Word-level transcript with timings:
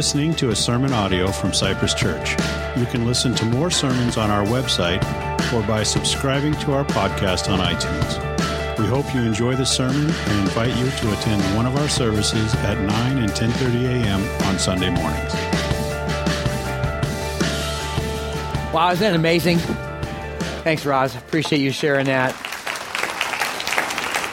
listening 0.00 0.34
to 0.34 0.48
a 0.48 0.56
sermon 0.56 0.94
audio 0.94 1.30
from 1.30 1.52
Cypress 1.52 1.92
Church. 1.92 2.30
You 2.74 2.86
can 2.86 3.04
listen 3.04 3.34
to 3.34 3.44
more 3.44 3.70
sermons 3.70 4.16
on 4.16 4.30
our 4.30 4.46
website 4.46 5.02
or 5.52 5.62
by 5.66 5.82
subscribing 5.82 6.54
to 6.60 6.72
our 6.72 6.86
podcast 6.86 7.52
on 7.52 7.58
iTunes. 7.58 8.78
We 8.78 8.86
hope 8.86 9.14
you 9.14 9.20
enjoy 9.20 9.56
the 9.56 9.66
sermon 9.66 10.08
and 10.08 10.40
invite 10.40 10.74
you 10.78 10.90
to 10.90 11.12
attend 11.12 11.42
one 11.54 11.66
of 11.66 11.76
our 11.76 11.86
services 11.86 12.54
at 12.64 12.80
9 12.80 13.18
and 13.18 13.30
10:30 13.30 13.84
a.m. 13.84 14.22
on 14.48 14.58
Sunday 14.58 14.88
mornings. 14.88 15.34
Wow, 18.72 18.92
isn't 18.92 19.06
that 19.06 19.14
amazing? 19.14 19.58
Thanks, 20.64 20.86
Roz. 20.86 21.14
Appreciate 21.14 21.58
you 21.58 21.72
sharing 21.72 22.06
that. 22.06 22.32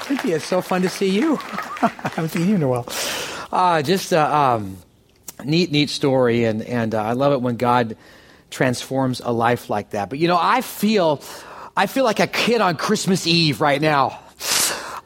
Cynthia, 0.07 0.37
it's 0.37 0.45
so 0.45 0.61
fun 0.61 0.81
to 0.83 0.89
see 0.89 1.09
you. 1.09 1.37
I 1.81 2.09
haven't 2.15 2.29
seen 2.29 2.47
you 2.47 2.55
in 2.55 2.63
a 2.63 2.69
while. 2.69 2.85
Uh, 3.51 3.81
just 3.81 4.13
a 4.13 4.33
um, 4.33 4.77
neat, 5.43 5.71
neat 5.71 5.89
story, 5.89 6.45
and 6.45 6.61
and 6.61 6.95
uh, 6.95 7.01
I 7.01 7.13
love 7.13 7.33
it 7.33 7.41
when 7.41 7.57
God 7.57 7.97
transforms 8.49 9.21
a 9.23 9.31
life 9.31 9.69
like 9.69 9.91
that. 9.91 10.09
But 10.09 10.19
you 10.19 10.27
know, 10.27 10.37
I 10.39 10.61
feel, 10.61 11.21
I 11.75 11.85
feel 11.85 12.03
like 12.03 12.19
a 12.19 12.27
kid 12.27 12.61
on 12.61 12.77
Christmas 12.77 13.27
Eve 13.27 13.61
right 13.61 13.81
now. 13.81 14.19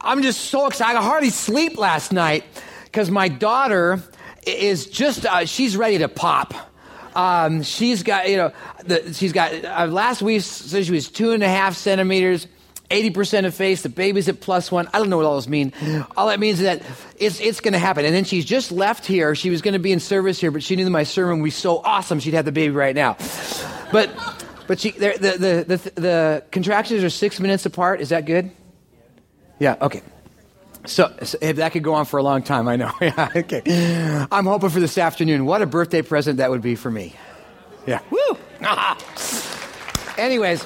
I'm 0.00 0.22
just 0.22 0.42
so 0.42 0.66
excited. 0.66 0.98
I 0.98 1.02
hardly 1.02 1.30
sleep 1.30 1.78
last 1.78 2.12
night 2.12 2.44
because 2.84 3.10
my 3.10 3.28
daughter 3.28 4.02
is 4.46 4.86
just, 4.86 5.24
uh, 5.24 5.44
she's 5.44 5.76
ready 5.76 5.98
to 5.98 6.08
pop. 6.08 6.54
Um, 7.14 7.62
she's 7.62 8.02
got, 8.02 8.28
you 8.28 8.36
know, 8.36 8.52
the, 8.84 9.14
she's 9.14 9.32
got, 9.32 9.64
uh, 9.64 9.86
last 9.86 10.22
week 10.22 10.42
said 10.42 10.86
she 10.86 10.92
was 10.92 11.08
two 11.08 11.32
and 11.32 11.42
a 11.42 11.48
half 11.48 11.76
centimeters. 11.76 12.48
80% 12.92 13.44
effaced, 13.44 13.82
the 13.82 13.88
baby's 13.88 14.28
at 14.28 14.40
plus 14.40 14.70
one. 14.70 14.88
I 14.92 14.98
don't 14.98 15.08
know 15.08 15.16
what 15.16 15.26
all 15.26 15.34
those 15.34 15.48
mean. 15.48 15.72
All 16.16 16.28
that 16.28 16.38
means 16.38 16.60
is 16.60 16.64
that 16.66 16.82
it's, 17.18 17.40
it's 17.40 17.60
going 17.60 17.72
to 17.72 17.78
happen. 17.78 18.04
And 18.04 18.14
then 18.14 18.24
she's 18.24 18.44
just 18.44 18.70
left 18.70 19.06
here. 19.06 19.34
She 19.34 19.48
was 19.48 19.62
going 19.62 19.72
to 19.72 19.80
be 19.80 19.92
in 19.92 20.00
service 20.00 20.38
here, 20.38 20.50
but 20.50 20.62
she 20.62 20.76
knew 20.76 20.84
that 20.84 20.90
my 20.90 21.04
sermon 21.04 21.40
would 21.40 21.46
be 21.46 21.50
so 21.50 21.78
awesome 21.78 22.20
she'd 22.20 22.34
have 22.34 22.44
the 22.44 22.52
baby 22.52 22.74
right 22.74 22.94
now. 22.94 23.16
But, 23.90 24.10
but 24.66 24.78
she, 24.78 24.90
the, 24.90 25.16
the, 25.18 25.76
the, 25.76 26.00
the 26.00 26.44
contractions 26.50 27.02
are 27.02 27.10
six 27.10 27.40
minutes 27.40 27.64
apart. 27.64 28.02
Is 28.02 28.10
that 28.10 28.26
good? 28.26 28.50
Yeah, 29.58 29.76
okay. 29.80 30.02
So, 30.84 31.14
so 31.22 31.38
that 31.38 31.72
could 31.72 31.84
go 31.84 31.94
on 31.94 32.04
for 32.04 32.18
a 32.18 32.22
long 32.22 32.42
time, 32.42 32.68
I 32.68 32.76
know. 32.76 32.92
yeah, 33.00 33.30
okay. 33.34 34.26
I'm 34.30 34.44
hoping 34.44 34.70
for 34.70 34.80
this 34.80 34.98
afternoon. 34.98 35.46
What 35.46 35.62
a 35.62 35.66
birthday 35.66 36.02
present 36.02 36.38
that 36.38 36.50
would 36.50 36.62
be 36.62 36.74
for 36.74 36.90
me. 36.90 37.14
Yeah. 37.86 38.00
Woo! 38.10 38.36
Anyways, 40.18 40.64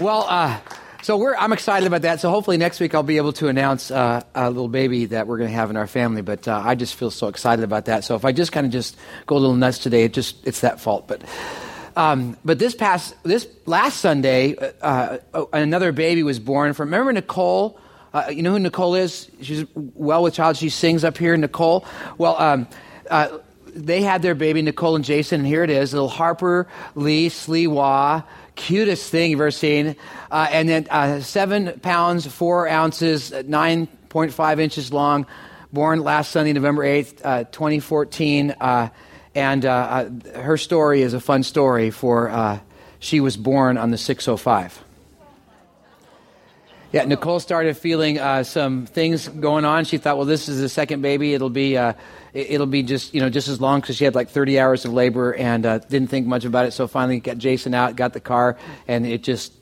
well, 0.00 0.26
uh, 0.28 0.58
so 1.02 1.34
I'm 1.34 1.52
excited 1.52 1.86
about 1.86 2.02
that. 2.02 2.20
So 2.20 2.30
hopefully 2.30 2.56
next 2.56 2.80
week 2.80 2.94
I'll 2.94 3.02
be 3.02 3.18
able 3.18 3.32
to 3.34 3.48
announce 3.48 3.90
uh, 3.90 4.22
a 4.34 4.50
little 4.50 4.68
baby 4.68 5.06
that 5.06 5.26
we're 5.26 5.38
going 5.38 5.50
to 5.50 5.56
have 5.56 5.70
in 5.70 5.76
our 5.76 5.86
family. 5.86 6.22
But 6.22 6.48
uh, 6.48 6.60
I 6.64 6.74
just 6.74 6.96
feel 6.96 7.10
so 7.10 7.28
excited 7.28 7.64
about 7.64 7.84
that. 7.84 8.04
So 8.04 8.16
if 8.16 8.24
I 8.24 8.32
just 8.32 8.52
kind 8.52 8.66
of 8.66 8.72
just 8.72 8.96
go 9.26 9.36
a 9.36 9.38
little 9.38 9.56
nuts 9.56 9.78
today, 9.78 10.04
it 10.04 10.12
just 10.12 10.46
it's 10.46 10.60
that 10.60 10.80
fault. 10.80 11.06
But 11.06 11.22
um, 11.96 12.36
but 12.44 12.58
this 12.58 12.74
past 12.74 13.14
this 13.22 13.48
last 13.64 14.00
Sunday, 14.00 14.56
uh, 14.56 15.18
uh 15.32 15.44
another 15.52 15.92
baby 15.92 16.22
was 16.22 16.38
born 16.38 16.74
from. 16.74 16.88
Remember 16.88 17.12
Nicole? 17.12 17.78
Uh, 18.12 18.26
you 18.30 18.42
know 18.42 18.52
who 18.52 18.58
Nicole 18.58 18.94
is? 18.94 19.30
She's 19.40 19.64
well 19.74 20.22
with 20.22 20.34
child. 20.34 20.56
She 20.56 20.68
sings 20.68 21.04
up 21.04 21.16
here. 21.16 21.36
Nicole. 21.36 21.84
Well. 22.16 22.40
Um, 22.40 22.68
uh, 23.10 23.38
they 23.74 24.02
had 24.02 24.22
their 24.22 24.34
baby, 24.34 24.60
Nicole 24.62 24.96
and 24.96 25.04
Jason, 25.04 25.40
and 25.40 25.46
here 25.46 25.62
it 25.62 25.70
is, 25.70 25.92
little 25.92 26.08
Harper 26.08 26.66
Lee 26.96 27.28
Sliwa 27.28 28.24
cutest 28.58 29.10
thing 29.10 29.30
you've 29.30 29.40
ever 29.40 29.50
seen. 29.50 29.96
Uh, 30.30 30.48
and 30.50 30.68
then 30.68 30.86
uh, 30.90 31.20
seven 31.20 31.80
pounds, 31.80 32.26
four 32.26 32.68
ounces, 32.68 33.30
9.5 33.30 34.60
inches 34.60 34.92
long, 34.92 35.26
born 35.72 36.02
last 36.02 36.32
Sunday, 36.32 36.52
November 36.52 36.84
8th, 36.84 37.20
uh, 37.24 37.44
2014. 37.44 38.50
Uh, 38.60 38.88
and 39.34 39.64
uh, 39.64 39.70
uh, 39.70 40.40
her 40.40 40.56
story 40.56 41.02
is 41.02 41.14
a 41.14 41.20
fun 41.20 41.42
story 41.42 41.90
for 41.90 42.60
she 42.98 43.20
was 43.20 43.36
born 43.36 43.78
on 43.78 43.92
the 43.92 43.98
605. 43.98 44.82
Yeah, 46.90 47.04
Nicole 47.04 47.38
started 47.38 47.76
feeling 47.76 48.18
uh, 48.18 48.44
some 48.44 48.86
things 48.86 49.28
going 49.28 49.66
on. 49.66 49.84
She 49.84 49.98
thought, 49.98 50.16
well, 50.16 50.24
this 50.24 50.48
is 50.48 50.58
the 50.58 50.70
second 50.70 51.02
baby. 51.02 51.34
It'll 51.34 51.50
be, 51.50 51.76
uh, 51.76 51.92
it'll 52.32 52.66
be 52.66 52.82
just, 52.82 53.12
you 53.12 53.20
know, 53.20 53.28
just 53.28 53.48
as 53.48 53.60
long 53.60 53.82
because 53.82 53.96
she 53.96 54.04
had 54.04 54.14
like 54.14 54.30
30 54.30 54.58
hours 54.58 54.86
of 54.86 54.94
labor 54.94 55.34
and 55.34 55.66
uh, 55.66 55.78
didn't 55.80 56.08
think 56.08 56.26
much 56.26 56.46
about 56.46 56.64
it. 56.64 56.70
So 56.70 56.86
finally 56.86 57.20
got 57.20 57.36
Jason 57.36 57.74
out, 57.74 57.94
got 57.94 58.14
the 58.14 58.20
car, 58.20 58.56
and 58.86 59.06
it 59.06 59.22
just, 59.22 59.52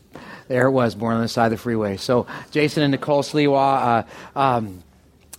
there 0.46 0.68
it 0.68 0.70
was, 0.70 0.94
born 0.94 1.16
on 1.16 1.22
the 1.22 1.28
side 1.28 1.46
of 1.46 1.50
the 1.50 1.56
freeway. 1.56 1.96
So 1.96 2.28
Jason 2.52 2.84
and 2.84 2.92
Nicole 2.92 3.24
Sliwa, 3.24 4.04
uh, 4.34 4.38
um, 4.38 4.84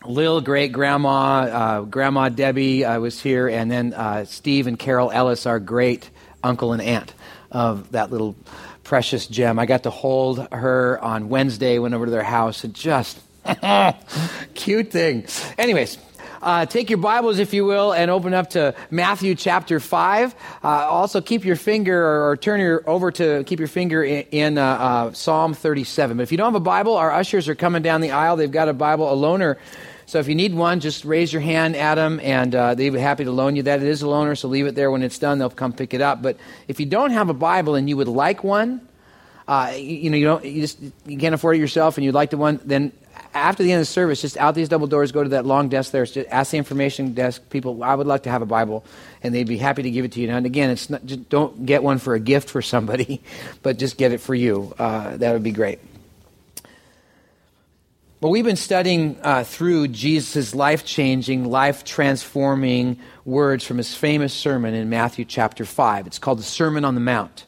Lil 0.05 0.41
great 0.41 0.73
grandma, 0.73 1.39
uh, 1.43 1.81
Grandma 1.81 2.27
Debbie 2.27 2.83
uh, 2.83 2.99
was 2.99 3.21
here, 3.21 3.47
and 3.47 3.71
then 3.71 4.25
Steve 4.25 4.67
and 4.67 4.77
Carol 4.77 5.09
Ellis, 5.09 5.45
our 5.45 5.59
great 5.61 6.09
uncle 6.43 6.73
and 6.73 6.81
aunt 6.81 7.13
of 7.49 7.91
that 7.93 8.11
little 8.11 8.35
precious 8.87 9.27
gem. 9.27 9.59
I 9.59 9.65
got 9.65 9.83
to 9.83 9.89
hold 9.89 10.47
her 10.49 10.97
on 11.03 11.27
Wednesday, 11.27 11.77
went 11.77 11.93
over 11.93 12.05
to 12.05 12.11
their 12.11 12.23
house, 12.23 12.63
and 12.63 12.73
just 12.73 13.19
cute 14.53 14.91
thing. 14.91 15.25
Anyways, 15.57 15.97
uh, 16.41 16.65
take 16.65 16.89
your 16.89 16.97
Bibles, 16.97 17.39
if 17.39 17.53
you 17.53 17.65
will, 17.65 17.91
and 17.91 18.09
open 18.09 18.33
up 18.33 18.51
to 18.51 18.73
Matthew 18.89 19.35
chapter 19.35 19.81
5. 19.81 20.33
Uh, 20.63 20.67
also, 20.67 21.19
keep 21.19 21.43
your 21.43 21.57
finger 21.57 22.01
or, 22.01 22.29
or, 22.29 22.37
turn 22.37 22.61
your 22.61 22.89
over 22.89 23.11
to 23.11 23.43
keep 23.43 23.59
your 23.59 23.67
finger 23.67 24.05
in, 24.05 24.21
in 24.31 24.57
uh, 24.57 24.63
uh 24.65 25.11
Psalm 25.11 25.53
37. 25.53 26.15
But 26.15 26.23
if 26.23 26.31
you 26.31 26.37
don't 26.37 26.53
have 26.53 26.61
a 26.61 26.61
Bible, 26.61 26.95
our 26.95 27.11
ushers 27.11 27.49
are 27.49 27.55
coming 27.55 27.81
down 27.81 27.99
the 27.99 28.11
aisle. 28.11 28.37
They've 28.37 28.49
got 28.49 28.69
a 28.69 28.73
Bible, 28.73 29.11
a 29.11 29.17
loaner 29.17 29.57
so 30.07 30.19
if 30.19 30.29
you 30.29 30.35
need 30.35 30.55
one, 30.55 30.79
just 30.79 31.03
raise 31.03 31.33
your 31.33 31.41
hand 31.41 31.75
them, 31.75 32.21
and 32.23 32.55
uh, 32.55 32.75
they'd 32.75 32.91
be 32.91 32.99
happy 32.99 33.25
to 33.25 33.31
loan 33.31 33.57
you 33.57 33.63
that. 33.63 33.83
It 33.83 33.89
is 33.89 34.01
a 34.01 34.05
loaner, 34.05 34.37
so 34.37 34.47
leave 34.47 34.65
it 34.65 34.73
there. 34.73 34.89
When 34.89 35.03
it's 35.03 35.19
done, 35.19 35.37
they'll 35.37 35.49
come 35.49 35.73
pick 35.73 35.93
it 35.93 35.99
up. 35.99 36.21
But 36.21 36.37
if 36.69 36.79
you 36.79 36.85
don't 36.85 37.11
have 37.11 37.29
a 37.29 37.33
Bible 37.33 37.75
and 37.75 37.89
you 37.89 37.97
would 37.97 38.07
like 38.07 38.41
one, 38.41 38.87
uh, 39.49 39.73
you, 39.75 39.83
you, 39.83 40.09
know 40.09 40.17
you 40.17 40.25
don't 40.25 40.45
you 40.45 40.61
just 40.61 40.79
you 41.05 41.17
can't 41.17 41.35
afford 41.35 41.57
it 41.57 41.59
yourself, 41.59 41.97
and 41.97 42.05
you'd 42.05 42.15
like 42.15 42.29
the 42.29 42.37
one, 42.37 42.61
then 42.63 42.93
after 43.33 43.63
the 43.63 43.71
end 43.73 43.81
of 43.81 43.87
the 43.87 43.91
service, 43.91 44.21
just 44.21 44.37
out 44.37 44.55
these 44.55 44.69
double 44.69 44.87
doors, 44.87 45.11
go 45.11 45.23
to 45.23 45.29
that 45.31 45.45
long 45.45 45.67
desk 45.67 45.91
there. 45.91 46.05
Just 46.05 46.29
ask 46.29 46.51
the 46.51 46.57
information 46.57 47.13
desk 47.13 47.41
people. 47.49 47.83
I 47.83 47.93
would 47.93 48.07
like 48.07 48.23
to 48.23 48.29
have 48.29 48.41
a 48.41 48.45
Bible, 48.45 48.85
and 49.21 49.35
they'd 49.35 49.45
be 49.45 49.57
happy 49.57 49.83
to 49.83 49.91
give 49.91 50.05
it 50.05 50.13
to 50.13 50.21
you. 50.21 50.29
And 50.29 50.45
again, 50.45 50.69
it's 50.69 50.89
not, 50.89 51.05
just 51.05 51.27
don't 51.27 51.65
get 51.65 51.83
one 51.83 51.97
for 51.97 52.13
a 52.13 52.19
gift 52.19 52.49
for 52.49 52.61
somebody, 52.61 53.21
but 53.61 53.77
just 53.77 53.97
get 53.97 54.13
it 54.13 54.21
for 54.21 54.33
you. 54.33 54.73
Uh, 54.79 55.17
that 55.17 55.33
would 55.33 55.43
be 55.43 55.51
great. 55.51 55.79
Well, 58.19 58.31
we've 58.31 58.43
been 58.43 58.55
studying 58.55 59.19
uh, 59.21 59.43
through 59.43 59.89
Jesus' 59.89 60.55
life 60.55 60.83
changing, 60.83 61.45
life 61.45 61.83
transforming 61.83 62.97
words 63.25 63.63
from 63.63 63.77
his 63.77 63.93
famous 63.93 64.33
sermon 64.33 64.73
in 64.73 64.89
Matthew 64.89 65.23
chapter 65.23 65.65
5. 65.65 66.07
It's 66.07 66.17
called 66.17 66.39
the 66.39 66.43
Sermon 66.43 66.83
on 66.83 66.95
the 66.95 66.99
Mount. 66.99 67.45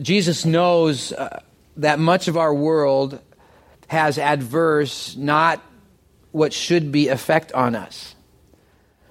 Jesus 0.00 0.44
knows 0.44 1.12
uh, 1.12 1.42
that 1.78 1.98
much 1.98 2.28
of 2.28 2.36
our 2.36 2.54
world 2.54 3.18
has 3.88 4.18
adverse, 4.18 5.16
not 5.16 5.60
what 6.30 6.52
should 6.52 6.92
be, 6.92 7.08
effect 7.08 7.50
on 7.50 7.74
us. 7.74 8.14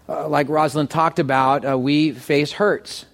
Uh, 0.07 0.29
like 0.29 0.47
Rosalind 0.47 0.89
talked 0.89 1.19
about, 1.19 1.69
uh, 1.69 1.77
we 1.77 2.13
face 2.13 2.53
hurts 2.53 3.05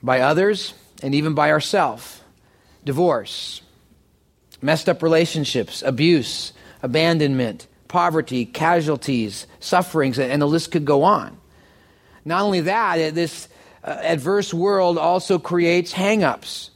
by 0.00 0.20
others 0.20 0.74
and 1.02 1.12
even 1.12 1.34
by 1.34 1.50
ourselves 1.50 2.20
divorce, 2.84 3.62
messed 4.64 4.88
up 4.88 5.02
relationships, 5.02 5.82
abuse, 5.82 6.54
abandonment, 6.82 7.66
poverty, 7.86 8.46
casualties, 8.46 9.46
sufferings, 9.60 10.18
and 10.18 10.40
the 10.40 10.46
list 10.46 10.72
could 10.72 10.86
go 10.86 11.04
on. 11.04 11.36
Not 12.24 12.42
only 12.42 12.62
that, 12.62 13.14
this 13.14 13.48
uh, 13.84 13.90
adverse 13.90 14.54
world 14.54 14.96
also 14.96 15.38
creates 15.38 15.92
hangups. 15.92 16.70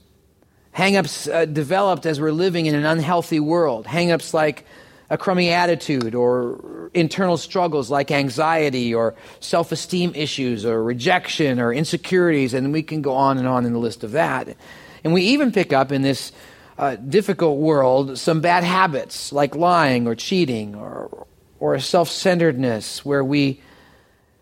Hangups 0.76 1.32
uh, 1.32 1.46
developed 1.46 2.05
as 2.05 2.20
we're 2.20 2.31
living 2.31 2.67
in 2.67 2.75
an 2.75 2.85
unhealthy 2.85 3.40
world. 3.40 3.87
Hangups 3.87 4.34
like 4.34 4.67
a 5.08 5.17
crummy 5.17 5.49
attitude 5.49 6.14
or 6.14 6.91
internal 6.93 7.38
struggles 7.38 7.91
like 7.91 8.11
anxiety 8.11 8.94
or 8.94 9.14
self 9.41 9.73
esteem 9.73 10.12
issues 10.14 10.67
or 10.67 10.82
rejection 10.82 11.58
or 11.58 11.73
insecurities, 11.73 12.52
and 12.52 12.70
we 12.70 12.82
can 12.82 13.00
go 13.00 13.14
on 13.14 13.38
and 13.38 13.49
on 13.49 13.64
in 13.64 13.73
the 13.73 13.79
list 13.79 14.05
of 14.05 14.12
that. 14.12 14.55
And 15.02 15.14
we 15.14 15.23
even 15.23 15.52
pick 15.52 15.73
up 15.73 15.91
in 15.91 16.02
this 16.02 16.32
uh, 16.78 16.94
difficult 16.94 17.58
world 17.58 18.16
some 18.19 18.40
bad 18.40 18.62
habits 18.62 19.32
like 19.32 19.54
lying 19.56 20.06
or 20.06 20.14
cheating 20.14 20.75
or, 20.76 21.26
or 21.58 21.78
self 21.80 22.08
centeredness 22.08 23.04
where 23.04 23.25
we 23.25 23.60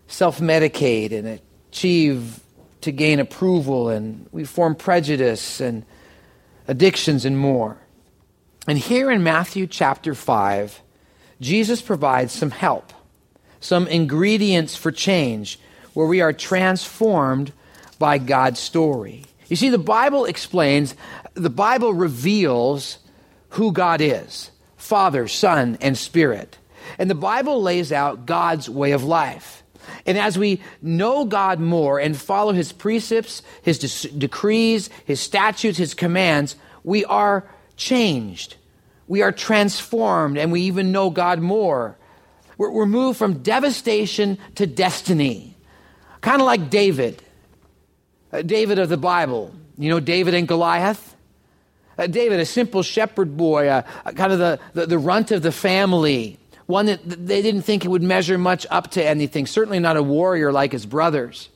self 0.06 0.38
medicate 0.38 1.12
and 1.12 1.40
achieve 1.70 2.40
to 2.82 2.92
gain 2.92 3.18
approval 3.18 3.88
and 3.88 4.28
we 4.32 4.44
form 4.44 4.74
prejudice 4.74 5.60
and 5.60 5.84
addictions 6.68 7.24
and 7.24 7.38
more. 7.38 7.78
And 8.68 8.78
here 8.78 9.10
in 9.10 9.22
Matthew 9.22 9.66
chapter 9.66 10.14
5, 10.14 10.82
Jesus 11.40 11.80
provides 11.80 12.32
some 12.32 12.50
help, 12.50 12.92
some 13.60 13.86
ingredients 13.86 14.76
for 14.76 14.90
change 14.90 15.58
where 15.94 16.06
we 16.06 16.20
are 16.20 16.32
transformed 16.32 17.52
by 17.98 18.18
God's 18.18 18.60
story. 18.60 19.24
You 19.48 19.56
see, 19.56 19.69
the 19.69 19.78
Bible 19.78 20.25
explains 20.25 20.94
the 21.34 21.50
Bible 21.50 21.94
reveals 21.94 22.98
who 23.50 23.72
God 23.72 24.00
is 24.00 24.50
Father, 24.76 25.28
Son, 25.28 25.78
and 25.81 25.96
Spirit. 25.96 26.58
And 26.98 27.10
the 27.10 27.14
Bible 27.14 27.62
lays 27.62 27.90
out 27.93 28.26
God's 28.26 28.70
way 28.70 28.93
of 28.93 29.02
life. 29.02 29.64
And 30.04 30.19
as 30.19 30.38
we 30.38 30.60
know 30.82 31.25
God 31.25 31.60
more 31.60 31.98
and 31.98 32.16
follow 32.16 32.52
his 32.52 32.72
precepts, 32.72 33.43
his 33.62 33.78
de- 33.78 34.08
decrees, 34.10 34.90
his 35.04 35.20
statutes, 35.20 35.78
his 35.78 35.94
commands, 35.94 36.56
we 36.84 37.04
are 37.04 37.44
changed. 37.76 38.56
We 39.08 39.22
are 39.22 39.32
transformed 39.32 40.38
and 40.38 40.50
we 40.50 40.62
even 40.62 40.92
know 40.92 41.10
God 41.10 41.40
more. 41.40 41.96
We're, 42.58 42.70
we're 42.70 42.87
moved 42.87 43.19
from 43.19 43.42
devastation 43.42 44.38
to 44.56 44.66
destiny. 44.66 45.56
Kind 46.20 46.40
of 46.40 46.46
like 46.46 46.70
David, 46.70 47.22
uh, 48.32 48.43
David 48.43 48.78
of 48.78 48.88
the 48.88 48.96
Bible. 48.96 49.55
You 49.78 49.90
know, 49.90 50.00
David 50.00 50.34
and 50.34 50.49
Goliath? 50.49 51.14
Uh, 51.99 52.06
David, 52.06 52.40
a 52.40 52.46
simple 52.46 52.82
shepherd 52.82 53.37
boy, 53.37 53.69
uh, 53.69 53.82
kind 54.14 54.32
of 54.32 54.38
the, 54.38 54.61
the, 54.75 54.87
the 54.87 54.99
runt 54.99 55.31
of 55.31 55.43
the 55.43 55.52
family 55.52 56.38
one 56.67 56.87
that 56.87 57.00
they 57.05 57.43
didn't 57.43 57.62
think 57.62 57.84
it 57.84 57.88
would 57.88 58.02
measure 58.02 58.37
much 58.37 58.67
up 58.70 58.90
to 58.93 59.05
anything, 59.05 59.46
certainly 59.46 59.78
not 59.78 59.96
a 59.96 60.02
warrior 60.02 60.52
like 60.52 60.73
his 60.73 60.84
brothers. 60.84 61.49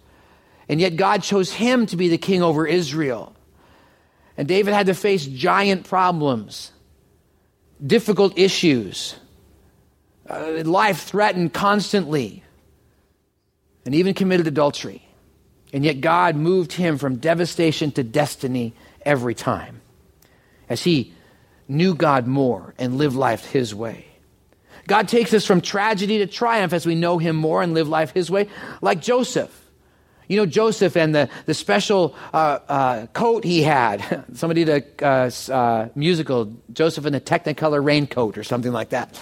And 0.69 0.81
yet 0.81 0.97
God 0.97 1.23
chose 1.23 1.53
him 1.53 1.87
to 1.87 1.97
be 1.97 2.09
the 2.09 2.19
king 2.19 2.43
over 2.43 2.67
Israel. 2.67 3.35
And 4.37 4.47
David 4.47 4.73
had 4.73 4.87
to 4.87 4.95
face 4.95 5.27
giant 5.27 5.89
problems, 5.89 6.71
difficult 7.85 8.39
issues, 8.39 9.17
uh, 10.29 10.63
life 10.65 11.03
threatened 11.03 11.53
constantly, 11.53 12.45
and 13.85 13.95
even 13.97 14.15
committed 14.15 14.47
adultery. 14.47 15.05
And 15.73 15.85
yet 15.85 16.01
God 16.01 16.37
moved 16.37 16.73
him 16.73 16.99
from 16.99 17.17
devastation 17.17 17.93
to 17.93 18.03
destiny 18.03 18.75
every 19.05 19.35
time 19.35 19.81
as 20.69 20.83
he 20.83 21.15
knew 21.69 21.95
God 21.95 22.27
more 22.27 22.75
and 22.79 22.99
lived 22.99 23.17
life 23.17 23.45
his 23.45 23.75
way. 23.75 24.11
God 24.91 25.07
takes 25.07 25.33
us 25.35 25.47
from 25.47 25.61
tragedy 25.61 26.19
to 26.19 26.27
triumph 26.27 26.73
as 26.73 26.87
we 26.87 26.95
know 26.95 27.19
Him 27.19 27.37
more 27.37 27.63
and 27.63 27.75
live 27.75 27.89
life 27.89 28.13
His 28.13 28.31
way, 28.31 28.49
like 28.81 29.01
Joseph. 29.01 29.57
You 30.27 30.37
know, 30.37 30.47
Joseph 30.47 30.97
and 30.97 31.13
the, 31.13 31.29
the 31.47 31.55
special 31.55 32.15
uh, 32.33 32.59
uh, 32.69 33.07
coat 33.09 33.45
he 33.45 33.63
had. 33.63 34.25
Somebody 34.35 34.65
did 34.65 34.85
a 35.01 35.07
uh, 35.07 35.31
uh, 35.53 35.89
musical, 35.97 36.57
Joseph 36.73 37.05
in 37.05 37.17
a 37.17 37.21
Technicolor 37.21 37.85
raincoat 37.85 38.39
or 38.39 38.45
something 38.45 38.73
like 38.73 38.91
that. 38.91 39.21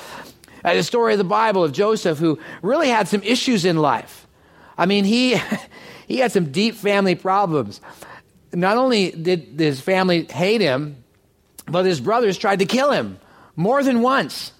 Uh, 0.63 0.75
the 0.75 0.83
story 0.83 1.15
of 1.15 1.19
the 1.19 1.25
Bible 1.25 1.65
of 1.65 1.73
Joseph 1.73 2.19
who 2.19 2.39
really 2.61 2.89
had 2.89 3.09
some 3.09 3.23
issues 3.23 3.65
in 3.65 3.79
life. 3.79 4.27
I 4.79 4.87
mean, 4.87 5.05
he, 5.05 5.37
he 6.07 6.19
had 6.19 6.33
some 6.33 6.53
deep 6.53 6.77
family 6.77 7.17
problems. 7.17 7.81
Not 8.53 8.79
only 8.79 9.11
did 9.11 9.59
his 9.59 9.81
family 9.81 10.25
hate 10.25 10.63
him, 10.63 11.05
but 11.67 11.85
his 11.85 12.01
brothers 12.01 12.39
tried 12.39 12.61
to 12.61 12.67
kill 12.67 12.93
him 12.93 13.19
more 13.57 13.83
than 13.83 14.01
once. 14.01 14.53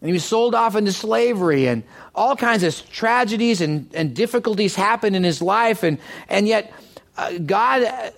And 0.00 0.08
he 0.08 0.12
was 0.12 0.24
sold 0.24 0.54
off 0.54 0.76
into 0.76 0.92
slavery, 0.92 1.66
and 1.66 1.82
all 2.14 2.36
kinds 2.36 2.62
of 2.62 2.90
tragedies 2.90 3.60
and, 3.60 3.90
and 3.94 4.14
difficulties 4.14 4.74
happened 4.74 5.16
in 5.16 5.24
his 5.24 5.42
life. 5.42 5.82
And, 5.82 5.98
and 6.28 6.46
yet, 6.46 6.72
uh, 7.18 7.38
God 7.38 8.12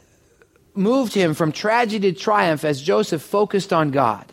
moved 0.75 1.12
him 1.12 1.34
from 1.34 1.50
tragedy 1.50 2.12
to 2.12 2.19
triumph 2.19 2.64
as 2.64 2.81
Joseph 2.81 3.23
focused 3.23 3.73
on 3.73 3.90
God. 3.90 4.26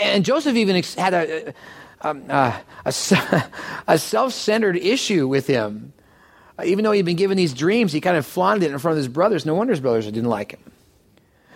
And 0.00 0.24
Joseph 0.24 0.56
even 0.56 0.82
had 0.96 1.14
a, 1.14 1.54
um, 2.02 2.24
uh, 2.28 2.58
a, 2.84 2.88
a, 3.88 3.98
self 3.98 4.32
centered 4.32 4.76
issue 4.76 5.26
with 5.26 5.46
him. 5.46 5.92
Uh, 6.58 6.64
even 6.64 6.84
though 6.84 6.92
he'd 6.92 7.04
been 7.04 7.16
given 7.16 7.36
these 7.36 7.54
dreams, 7.54 7.92
he 7.92 8.00
kind 8.00 8.16
of 8.16 8.26
flaunted 8.26 8.64
it 8.64 8.72
in 8.72 8.78
front 8.78 8.92
of 8.92 8.98
his 8.98 9.08
brothers. 9.08 9.44
No 9.46 9.54
wonder 9.54 9.72
his 9.72 9.80
brothers 9.80 10.06
didn't 10.06 10.24
like 10.24 10.52
him. 10.52 10.60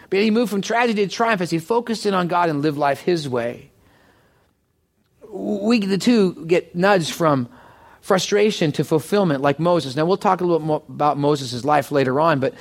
But 0.09 0.21
he 0.21 0.31
moved 0.31 0.51
from 0.51 0.61
tragedy 0.61 1.07
to 1.07 1.13
triumph 1.13 1.41
as 1.41 1.51
he 1.51 1.59
focused 1.59 2.05
in 2.05 2.15
on 2.15 2.29
God 2.29 2.49
and 2.49 2.63
lived 2.63 2.79
life 2.79 3.01
his 3.01 3.29
way 3.29 3.71
we 5.33 5.79
the 5.81 5.99
two 5.99 6.45
get 6.47 6.75
nudged 6.75 7.13
from 7.13 7.49
frustration 8.01 8.73
to 8.73 8.85
fulfillment 8.85 9.43
like 9.43 9.61
Moses. 9.61 9.97
Now 9.97 10.05
we'll 10.07 10.17
talk 10.17 10.41
a 10.41 10.45
little 10.45 10.59
bit 10.59 10.67
more 10.67 10.83
about 10.89 11.19
Moses' 11.19 11.65
life 11.65 11.93
later 11.93 12.21
on, 12.21 12.41
but 12.41 12.55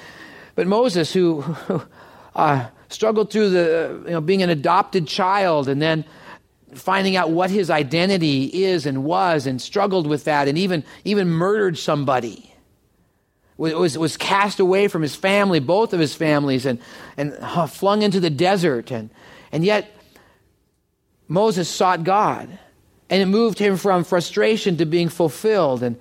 but 0.56 0.68
Moses 0.68 1.12
who 1.12 1.44
uh, 2.36 2.68
struggled 2.90 3.32
through 3.32 3.50
the 3.50 4.02
you 4.06 4.12
know 4.12 4.22
being 4.22 4.44
an 4.44 4.50
adopted 4.50 5.08
child 5.08 5.68
and 5.68 5.82
then 5.82 6.06
finding 6.74 7.16
out 7.16 7.32
what 7.32 7.50
his 7.50 7.70
identity 7.70 8.46
is 8.46 8.86
and 8.86 9.04
was 9.04 9.48
and 9.48 9.62
struggled 9.62 10.08
with 10.08 10.26
that 10.26 10.48
and 10.48 10.58
even 10.58 10.84
even 11.04 11.30
murdered 11.30 11.78
somebody 11.78 12.50
was, 13.60 13.98
was 13.98 14.16
cast 14.16 14.60
away 14.60 14.88
from 14.88 15.02
his 15.02 15.16
family, 15.16 15.60
both 15.60 15.94
of 15.94 16.00
his 16.00 16.16
families, 16.16 16.66
and, 16.66 16.80
and 17.18 17.36
flung 17.70 18.02
into 18.02 18.20
the 18.20 18.30
desert. 18.30 18.90
And, 18.90 19.10
and 19.52 19.66
yet, 19.66 19.94
Moses 21.28 21.70
sought 21.70 22.06
God, 22.06 22.48
and 23.10 23.22
it 23.22 23.26
moved 23.26 23.60
him 23.60 23.76
from 23.76 24.06
frustration 24.06 24.78
to 24.78 24.86
being 24.86 25.10
fulfilled. 25.10 25.84
And, 25.84 25.98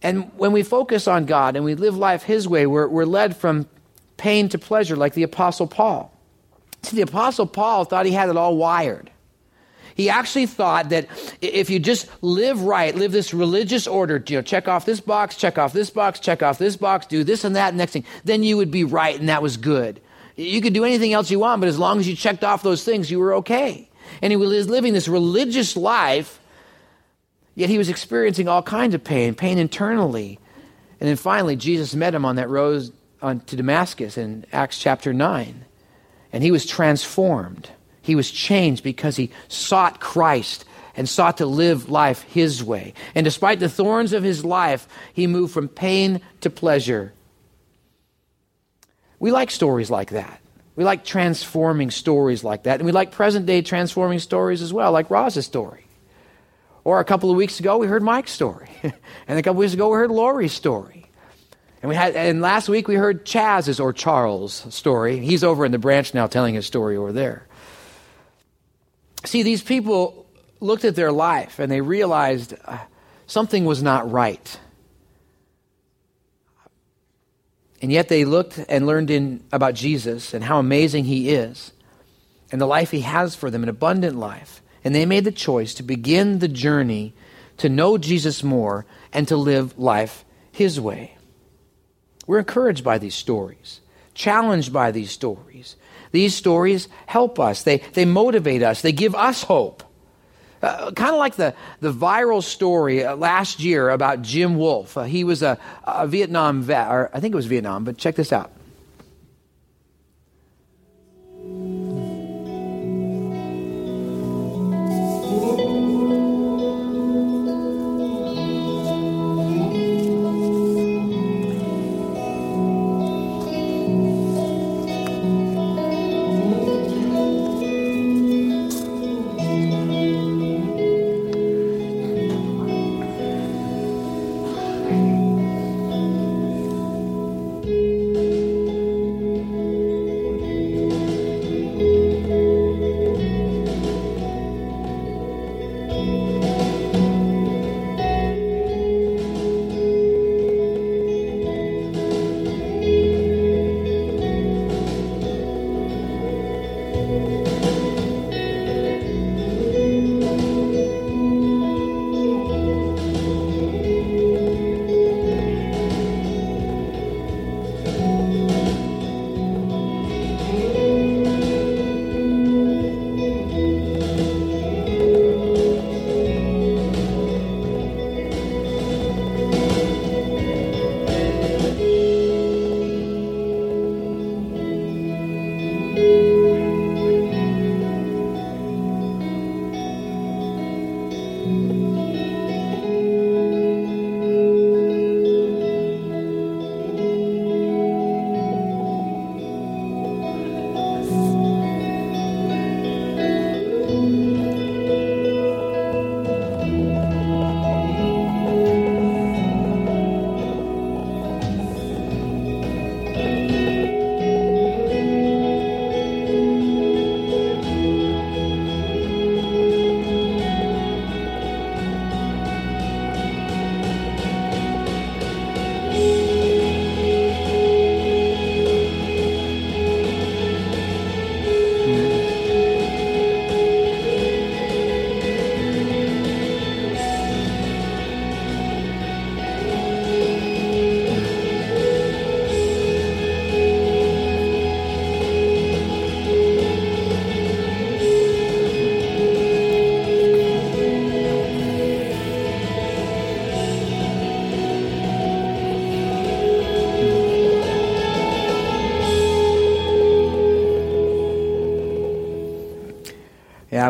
and 0.00 0.30
when 0.36 0.52
we 0.52 0.62
focus 0.62 1.08
on 1.08 1.26
God 1.26 1.56
and 1.56 1.64
we 1.64 1.74
live 1.74 1.96
life 1.96 2.22
His 2.22 2.46
way, 2.46 2.66
we're, 2.66 2.86
we're 2.86 3.04
led 3.04 3.36
from 3.36 3.66
pain 4.16 4.48
to 4.50 4.58
pleasure, 4.58 4.96
like 4.96 5.14
the 5.14 5.24
Apostle 5.24 5.66
Paul. 5.66 6.14
See, 6.82 6.96
the 6.96 7.02
Apostle 7.02 7.46
Paul 7.46 7.84
thought 7.84 8.06
he 8.06 8.12
had 8.12 8.28
it 8.28 8.36
all 8.36 8.56
wired. 8.56 9.10
He 9.94 10.08
actually 10.08 10.46
thought 10.46 10.90
that 10.90 11.08
if 11.40 11.70
you 11.70 11.80
just 11.80 12.08
live 12.22 12.62
right, 12.62 12.94
live 12.94 13.10
this 13.10 13.34
religious 13.34 13.88
order, 13.88 14.22
you 14.28 14.36
know, 14.36 14.42
check 14.42 14.68
off 14.68 14.84
this 14.84 15.00
box, 15.00 15.36
check 15.36 15.58
off 15.58 15.72
this 15.72 15.90
box, 15.90 16.20
check 16.20 16.40
off 16.40 16.56
this 16.56 16.76
box, 16.76 17.06
do 17.06 17.24
this 17.24 17.42
and 17.42 17.56
that, 17.56 17.74
next 17.74 17.92
thing, 17.92 18.04
then 18.24 18.44
you 18.44 18.56
would 18.56 18.70
be 18.70 18.84
right 18.84 19.18
and 19.18 19.28
that 19.28 19.42
was 19.42 19.56
good. 19.56 20.00
You 20.36 20.60
could 20.60 20.72
do 20.72 20.84
anything 20.84 21.12
else 21.12 21.32
you 21.32 21.40
want, 21.40 21.60
but 21.60 21.68
as 21.68 21.80
long 21.80 21.98
as 21.98 22.06
you 22.06 22.14
checked 22.14 22.44
off 22.44 22.62
those 22.62 22.84
things, 22.84 23.10
you 23.10 23.18
were 23.18 23.34
okay. 23.34 23.88
And 24.22 24.30
he 24.30 24.36
was 24.36 24.68
living 24.68 24.92
this 24.92 25.08
religious 25.08 25.76
life, 25.76 26.38
yet 27.56 27.68
he 27.68 27.76
was 27.76 27.88
experiencing 27.88 28.46
all 28.46 28.62
kinds 28.62 28.94
of 28.94 29.02
pain, 29.02 29.34
pain 29.34 29.58
internally. 29.58 30.38
And 31.00 31.08
then 31.08 31.16
finally, 31.16 31.56
Jesus 31.56 31.96
met 31.96 32.14
him 32.14 32.24
on 32.24 32.36
that 32.36 32.48
road 32.48 32.92
on, 33.20 33.40
to 33.40 33.56
Damascus 33.56 34.16
in 34.16 34.46
Acts 34.52 34.78
chapter 34.78 35.12
9. 35.12 35.64
And 36.32 36.42
he 36.42 36.50
was 36.50 36.66
transformed. 36.66 37.70
He 38.02 38.14
was 38.14 38.30
changed 38.30 38.82
because 38.82 39.16
he 39.16 39.30
sought 39.48 40.00
Christ 40.00 40.64
and 40.96 41.08
sought 41.08 41.38
to 41.38 41.46
live 41.46 41.88
life 41.90 42.22
his 42.22 42.62
way. 42.62 42.94
And 43.14 43.24
despite 43.24 43.60
the 43.60 43.68
thorns 43.68 44.12
of 44.12 44.22
his 44.22 44.44
life, 44.44 44.88
he 45.12 45.26
moved 45.26 45.54
from 45.54 45.68
pain 45.68 46.20
to 46.40 46.50
pleasure 46.50 47.12
we 49.18 49.32
like 49.32 49.50
stories 49.50 49.90
like 49.90 50.10
that. 50.10 50.40
We 50.76 50.84
like 50.84 51.04
transforming 51.04 51.90
stories 51.90 52.44
like 52.44 52.64
that. 52.64 52.78
And 52.78 52.86
we 52.86 52.92
like 52.92 53.10
present 53.10 53.46
day 53.46 53.62
transforming 53.62 54.20
stories 54.20 54.62
as 54.62 54.72
well, 54.72 54.92
like 54.92 55.10
Roz's 55.10 55.44
story. 55.44 55.84
Or 56.84 57.00
a 57.00 57.04
couple 57.04 57.30
of 57.30 57.36
weeks 57.36 57.58
ago, 57.58 57.78
we 57.78 57.88
heard 57.88 58.02
Mike's 58.02 58.30
story. 58.30 58.70
and 58.82 59.38
a 59.38 59.42
couple 59.42 59.58
of 59.60 59.64
weeks 59.64 59.74
ago, 59.74 59.90
we 59.90 59.96
heard 59.96 60.10
Lori's 60.10 60.52
story. 60.52 60.97
And, 61.80 61.88
we 61.88 61.94
had, 61.94 62.16
and 62.16 62.40
last 62.40 62.68
week, 62.68 62.88
we 62.88 62.96
heard 62.96 63.24
Chaz's 63.24 63.78
or 63.78 63.92
Charles' 63.92 64.66
story. 64.74 65.18
He's 65.18 65.44
over 65.44 65.64
in 65.64 65.72
the 65.72 65.78
branch 65.78 66.12
now 66.12 66.26
telling 66.26 66.54
his 66.54 66.66
story 66.66 66.96
over 66.96 67.12
there. 67.12 67.46
See, 69.24 69.42
these 69.42 69.62
people 69.62 70.26
looked 70.60 70.84
at 70.84 70.96
their 70.96 71.12
life 71.12 71.58
and 71.58 71.70
they 71.70 71.80
realized 71.80 72.54
uh, 72.64 72.78
something 73.26 73.64
was 73.64 73.82
not 73.82 74.10
right. 74.10 74.58
And 77.80 77.92
yet 77.92 78.08
they 78.08 78.24
looked 78.24 78.58
and 78.68 78.86
learned 78.86 79.10
in, 79.10 79.44
about 79.52 79.74
Jesus 79.74 80.34
and 80.34 80.42
how 80.42 80.58
amazing 80.58 81.04
he 81.04 81.30
is 81.30 81.72
and 82.50 82.60
the 82.60 82.66
life 82.66 82.90
he 82.90 83.02
has 83.02 83.34
for 83.36 83.50
them, 83.50 83.62
an 83.62 83.68
abundant 83.68 84.16
life. 84.16 84.62
And 84.82 84.94
they 84.94 85.06
made 85.06 85.24
the 85.24 85.32
choice 85.32 85.74
to 85.74 85.82
begin 85.82 86.38
the 86.38 86.48
journey 86.48 87.14
to 87.58 87.68
know 87.68 87.98
Jesus 87.98 88.42
more 88.42 88.86
and 89.12 89.28
to 89.28 89.36
live 89.36 89.78
life 89.78 90.24
his 90.50 90.80
way. 90.80 91.17
We're 92.28 92.38
encouraged 92.40 92.84
by 92.84 92.98
these 92.98 93.14
stories, 93.14 93.80
challenged 94.12 94.70
by 94.70 94.92
these 94.92 95.10
stories. 95.10 95.76
These 96.12 96.34
stories 96.34 96.86
help 97.06 97.40
us, 97.40 97.62
they, 97.62 97.78
they 97.94 98.04
motivate 98.04 98.62
us, 98.62 98.82
they 98.82 98.92
give 98.92 99.14
us 99.14 99.42
hope. 99.42 99.82
Uh, 100.60 100.90
kind 100.90 101.12
of 101.12 101.18
like 101.18 101.36
the, 101.36 101.54
the 101.80 101.92
viral 101.92 102.42
story 102.42 103.02
uh, 103.02 103.16
last 103.16 103.60
year 103.60 103.88
about 103.88 104.20
Jim 104.22 104.58
Wolf. 104.58 104.98
Uh, 104.98 105.04
he 105.04 105.24
was 105.24 105.42
a, 105.42 105.56
a 105.84 106.06
Vietnam 106.06 106.60
vet, 106.60 106.90
or 106.90 107.10
I 107.14 107.20
think 107.20 107.32
it 107.32 107.36
was 107.36 107.46
Vietnam, 107.46 107.84
but 107.84 107.96
check 107.96 108.16
this 108.16 108.32
out. 108.32 108.52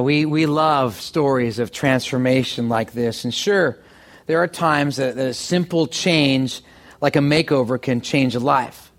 We, 0.09 0.25
we 0.25 0.47
love 0.47 0.99
stories 0.99 1.59
of 1.59 1.71
transformation 1.71 2.71
like 2.71 2.93
this. 2.93 3.25
And 3.25 3.35
sure, 3.35 3.77
there 4.25 4.43
are 4.43 4.49
times 4.49 4.97
that, 4.97 5.17
that 5.17 5.27
a 5.27 5.35
simple 5.35 5.87
change, 5.87 6.63
like 7.03 7.15
a 7.15 7.19
makeover, 7.19 7.79
can 7.79 8.01
change 8.01 8.35
a 8.35 8.41
life. 8.41 8.91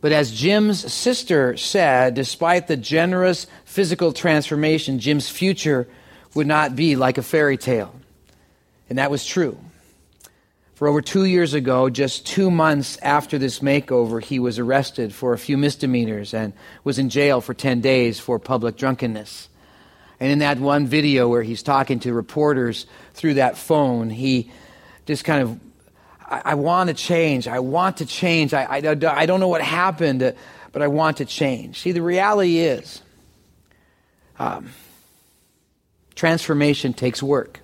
But 0.00 0.10
as 0.10 0.32
Jim's 0.32 0.92
sister 0.92 1.56
said, 1.56 2.14
despite 2.14 2.66
the 2.66 2.76
generous 2.76 3.46
physical 3.66 4.12
transformation, 4.12 4.98
Jim's 4.98 5.28
future 5.28 5.86
would 6.34 6.48
not 6.48 6.74
be 6.74 6.96
like 6.96 7.18
a 7.18 7.22
fairy 7.22 7.56
tale. 7.56 7.94
And 8.90 8.98
that 8.98 9.12
was 9.12 9.24
true. 9.24 9.60
For 10.74 10.88
over 10.88 11.00
two 11.00 11.24
years 11.24 11.54
ago, 11.54 11.88
just 11.88 12.26
two 12.26 12.50
months 12.50 12.98
after 13.00 13.38
this 13.38 13.60
makeover, 13.60 14.20
he 14.20 14.40
was 14.40 14.58
arrested 14.58 15.14
for 15.14 15.34
a 15.34 15.38
few 15.38 15.56
misdemeanors 15.56 16.34
and 16.34 16.52
was 16.82 16.98
in 16.98 17.10
jail 17.10 17.40
for 17.40 17.54
10 17.54 17.80
days 17.80 18.18
for 18.18 18.40
public 18.40 18.76
drunkenness. 18.76 19.48
And 20.20 20.32
in 20.32 20.40
that 20.40 20.58
one 20.58 20.86
video 20.86 21.28
where 21.28 21.42
he's 21.42 21.62
talking 21.62 22.00
to 22.00 22.12
reporters 22.12 22.86
through 23.14 23.34
that 23.34 23.56
phone, 23.56 24.10
he 24.10 24.50
just 25.06 25.24
kind 25.24 25.42
of, 25.42 25.60
I, 26.20 26.52
I 26.52 26.54
want 26.54 26.88
to 26.88 26.94
change. 26.94 27.46
I 27.46 27.60
want 27.60 27.98
to 27.98 28.06
change. 28.06 28.52
I, 28.52 28.64
I, 28.64 28.76
I 28.78 29.26
don't 29.26 29.40
know 29.40 29.48
what 29.48 29.62
happened, 29.62 30.34
but 30.72 30.82
I 30.82 30.88
want 30.88 31.18
to 31.18 31.24
change. 31.24 31.80
See, 31.80 31.92
the 31.92 32.02
reality 32.02 32.58
is 32.58 33.02
um, 34.38 34.70
transformation 36.14 36.92
takes 36.92 37.22
work 37.22 37.60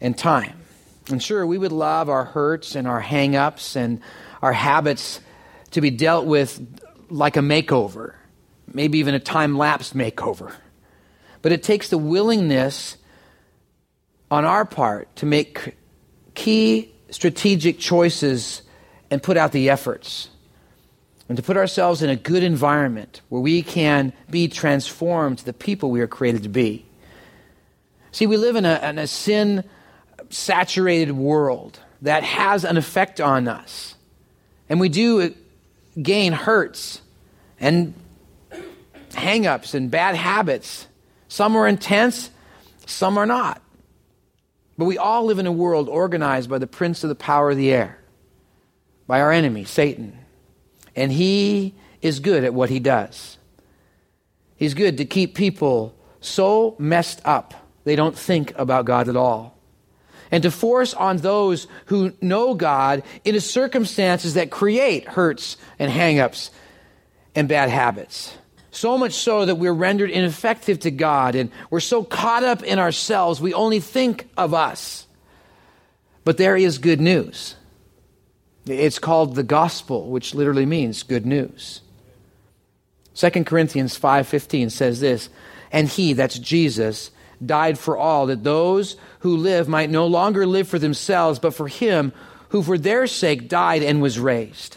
and 0.00 0.16
time. 0.16 0.62
And 1.10 1.22
sure, 1.22 1.46
we 1.46 1.58
would 1.58 1.72
love 1.72 2.08
our 2.08 2.24
hurts 2.24 2.74
and 2.74 2.88
our 2.88 3.00
hang 3.00 3.36
ups 3.36 3.76
and 3.76 4.00
our 4.42 4.52
habits 4.52 5.20
to 5.72 5.80
be 5.80 5.90
dealt 5.90 6.26
with 6.26 6.60
like 7.10 7.36
a 7.36 7.40
makeover, 7.40 8.14
maybe 8.72 8.98
even 8.98 9.14
a 9.14 9.20
time 9.20 9.56
lapse 9.56 9.92
makeover. 9.92 10.54
But 11.46 11.52
it 11.52 11.62
takes 11.62 11.90
the 11.90 11.96
willingness 11.96 12.96
on 14.32 14.44
our 14.44 14.64
part 14.64 15.14
to 15.14 15.26
make 15.26 15.76
key 16.34 16.90
strategic 17.10 17.78
choices 17.78 18.62
and 19.12 19.22
put 19.22 19.36
out 19.36 19.52
the 19.52 19.70
efforts. 19.70 20.28
And 21.28 21.36
to 21.36 21.44
put 21.44 21.56
ourselves 21.56 22.02
in 22.02 22.10
a 22.10 22.16
good 22.16 22.42
environment 22.42 23.20
where 23.28 23.40
we 23.40 23.62
can 23.62 24.12
be 24.28 24.48
transformed 24.48 25.38
to 25.38 25.44
the 25.44 25.52
people 25.52 25.92
we 25.92 26.00
are 26.00 26.08
created 26.08 26.42
to 26.42 26.48
be. 26.48 26.84
See, 28.10 28.26
we 28.26 28.38
live 28.38 28.56
in 28.56 28.64
a, 28.64 28.80
in 28.82 28.98
a 28.98 29.06
sin 29.06 29.62
saturated 30.30 31.12
world 31.12 31.78
that 32.02 32.24
has 32.24 32.64
an 32.64 32.76
effect 32.76 33.20
on 33.20 33.46
us. 33.46 33.94
And 34.68 34.80
we 34.80 34.88
do 34.88 35.20
uh, 35.20 35.28
gain 36.02 36.32
hurts 36.32 37.02
and 37.60 37.94
hang 39.14 39.46
ups 39.46 39.74
and 39.74 39.92
bad 39.92 40.16
habits 40.16 40.88
some 41.28 41.56
are 41.56 41.66
intense, 41.66 42.30
some 42.86 43.18
are 43.18 43.26
not. 43.26 43.62
But 44.78 44.84
we 44.84 44.98
all 44.98 45.24
live 45.24 45.38
in 45.38 45.46
a 45.46 45.52
world 45.52 45.88
organized 45.88 46.50
by 46.50 46.58
the 46.58 46.66
prince 46.66 47.02
of 47.02 47.08
the 47.08 47.14
power 47.14 47.50
of 47.50 47.56
the 47.56 47.72
air, 47.72 47.98
by 49.06 49.20
our 49.20 49.32
enemy, 49.32 49.64
Satan. 49.64 50.18
And 50.94 51.10
he 51.10 51.74
is 52.02 52.20
good 52.20 52.44
at 52.44 52.54
what 52.54 52.70
he 52.70 52.78
does. 52.78 53.38
He's 54.56 54.74
good 54.74 54.98
to 54.98 55.04
keep 55.04 55.34
people 55.34 55.94
so 56.20 56.76
messed 56.78 57.20
up 57.24 57.54
they 57.86 57.94
don't 57.94 58.18
think 58.18 58.52
about 58.58 58.84
God 58.84 59.08
at 59.08 59.14
all. 59.14 59.56
And 60.32 60.42
to 60.42 60.50
force 60.50 60.92
on 60.92 61.18
those 61.18 61.68
who 61.86 62.12
know 62.20 62.52
God 62.54 63.04
into 63.24 63.40
circumstances 63.40 64.34
that 64.34 64.50
create 64.50 65.06
hurts 65.06 65.56
and 65.78 65.90
hangups 65.90 66.50
and 67.36 67.48
bad 67.48 67.70
habits. 67.70 68.36
So 68.76 68.98
much 68.98 69.14
so 69.14 69.46
that 69.46 69.54
we're 69.54 69.72
rendered 69.72 70.10
ineffective 70.10 70.80
to 70.80 70.90
God 70.90 71.34
and 71.34 71.50
we're 71.70 71.80
so 71.80 72.04
caught 72.04 72.44
up 72.44 72.62
in 72.62 72.78
ourselves, 72.78 73.40
we 73.40 73.54
only 73.54 73.80
think 73.80 74.28
of 74.36 74.52
us. 74.52 75.06
But 76.24 76.36
there 76.36 76.58
is 76.58 76.76
good 76.76 77.00
news. 77.00 77.56
It's 78.66 78.98
called 78.98 79.34
the 79.34 79.42
gospel, 79.42 80.10
which 80.10 80.34
literally 80.34 80.66
means 80.66 81.04
good 81.04 81.24
news. 81.24 81.80
2 83.14 83.46
Corinthians 83.46 83.98
5:15 83.98 84.68
says 84.70 85.00
this, 85.00 85.30
and 85.72 85.88
he 85.88 86.12
that's 86.12 86.38
Jesus 86.38 87.12
died 87.44 87.78
for 87.78 87.96
all 87.96 88.26
that 88.26 88.44
those 88.44 88.96
who 89.20 89.38
live 89.38 89.68
might 89.68 89.88
no 89.88 90.06
longer 90.06 90.46
live 90.46 90.68
for 90.68 90.78
themselves 90.78 91.38
but 91.38 91.54
for 91.54 91.68
him 91.68 92.12
who 92.50 92.62
for 92.62 92.76
their 92.76 93.06
sake 93.06 93.48
died 93.48 93.82
and 93.82 94.02
was 94.02 94.18
raised. 94.18 94.76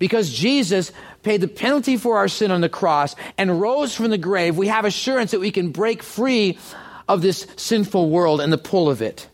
Because 0.00 0.30
Jesus 0.32 0.92
paid 1.28 1.42
the 1.42 1.46
penalty 1.46 1.98
for 1.98 2.16
our 2.16 2.26
sin 2.26 2.50
on 2.50 2.62
the 2.62 2.70
cross 2.70 3.14
and 3.36 3.60
rose 3.60 3.94
from 3.94 4.08
the 4.08 4.16
grave, 4.16 4.56
we 4.56 4.68
have 4.68 4.86
assurance 4.86 5.32
that 5.32 5.40
we 5.40 5.50
can 5.50 5.72
break 5.72 6.02
free 6.02 6.58
of 7.06 7.20
this 7.20 7.46
sinful 7.56 8.08
world 8.08 8.40
and 8.40 8.50
the 8.50 8.56
pull 8.56 8.88
of 8.88 9.02
it. 9.02 9.28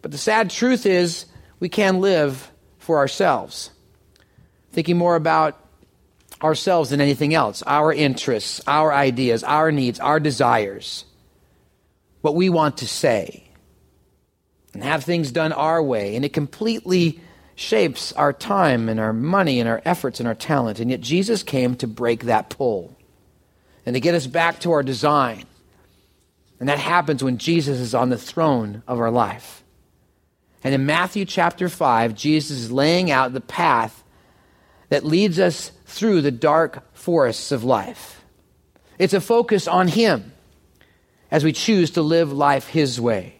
But 0.00 0.12
the 0.12 0.16
sad 0.16 0.48
truth 0.48 0.86
is, 0.86 1.26
we 1.60 1.68
can 1.68 2.00
live 2.00 2.50
for 2.78 2.96
ourselves, 2.96 3.68
thinking 4.72 4.96
more 4.96 5.14
about 5.14 5.60
ourselves 6.42 6.88
than 6.88 7.02
anything 7.02 7.34
else 7.34 7.62
our 7.66 7.92
interests, 7.92 8.62
our 8.66 8.90
ideas, 8.90 9.44
our 9.44 9.70
needs, 9.70 10.00
our 10.00 10.18
desires, 10.18 11.04
what 12.22 12.34
we 12.34 12.48
want 12.48 12.78
to 12.78 12.88
say, 12.88 13.44
and 14.72 14.82
have 14.82 15.04
things 15.04 15.32
done 15.32 15.52
our 15.52 15.82
way. 15.82 16.16
And 16.16 16.24
it 16.24 16.32
completely 16.32 17.20
shapes 17.56 18.12
our 18.12 18.32
time 18.32 18.88
and 18.88 18.98
our 18.98 19.12
money 19.12 19.60
and 19.60 19.68
our 19.68 19.80
efforts 19.84 20.20
and 20.20 20.28
our 20.28 20.34
talent. 20.34 20.80
And 20.80 20.90
yet 20.90 21.00
Jesus 21.00 21.42
came 21.42 21.76
to 21.76 21.86
break 21.86 22.24
that 22.24 22.50
pull 22.50 22.96
and 23.86 23.94
to 23.94 24.00
get 24.00 24.14
us 24.14 24.26
back 24.26 24.60
to 24.60 24.72
our 24.72 24.82
design. 24.82 25.44
And 26.60 26.68
that 26.68 26.78
happens 26.78 27.22
when 27.22 27.38
Jesus 27.38 27.78
is 27.78 27.94
on 27.94 28.08
the 28.08 28.18
throne 28.18 28.82
of 28.86 28.98
our 28.98 29.10
life. 29.10 29.62
And 30.62 30.74
in 30.74 30.86
Matthew 30.86 31.24
chapter 31.26 31.68
5, 31.68 32.14
Jesus 32.14 32.58
is 32.58 32.72
laying 32.72 33.10
out 33.10 33.32
the 33.32 33.40
path 33.40 34.02
that 34.88 35.04
leads 35.04 35.38
us 35.38 35.70
through 35.86 36.22
the 36.22 36.30
dark 36.30 36.82
forests 36.94 37.52
of 37.52 37.64
life. 37.64 38.22
It's 38.98 39.12
a 39.12 39.20
focus 39.20 39.68
on 39.68 39.88
Him 39.88 40.32
as 41.30 41.44
we 41.44 41.52
choose 41.52 41.90
to 41.92 42.02
live 42.02 42.32
life 42.32 42.68
His 42.68 43.00
way, 43.00 43.36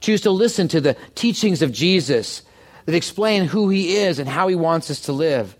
choose 0.00 0.20
to 0.22 0.30
listen 0.30 0.68
to 0.68 0.80
the 0.80 0.96
teachings 1.14 1.62
of 1.62 1.72
Jesus 1.72 2.42
that 2.90 2.96
explain 2.96 3.44
who 3.44 3.68
He 3.68 3.98
is 3.98 4.18
and 4.18 4.28
how 4.28 4.48
He 4.48 4.56
wants 4.56 4.90
us 4.90 5.02
to 5.02 5.12
live. 5.12 5.56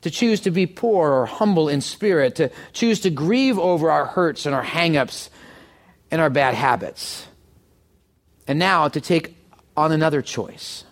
To 0.00 0.10
choose 0.10 0.40
to 0.40 0.50
be 0.50 0.66
poor 0.66 1.12
or 1.12 1.26
humble 1.26 1.68
in 1.68 1.80
spirit, 1.80 2.34
to 2.36 2.50
choose 2.72 2.98
to 3.00 3.10
grieve 3.10 3.60
over 3.60 3.92
our 3.92 4.06
hurts 4.06 4.44
and 4.44 4.52
our 4.52 4.64
hangups 4.64 5.28
and 6.10 6.20
our 6.20 6.30
bad 6.30 6.54
habits. 6.54 7.28
And 8.48 8.58
now 8.58 8.88
to 8.88 9.00
take 9.00 9.36
on 9.76 9.92
another 9.92 10.20
choice 10.20 10.84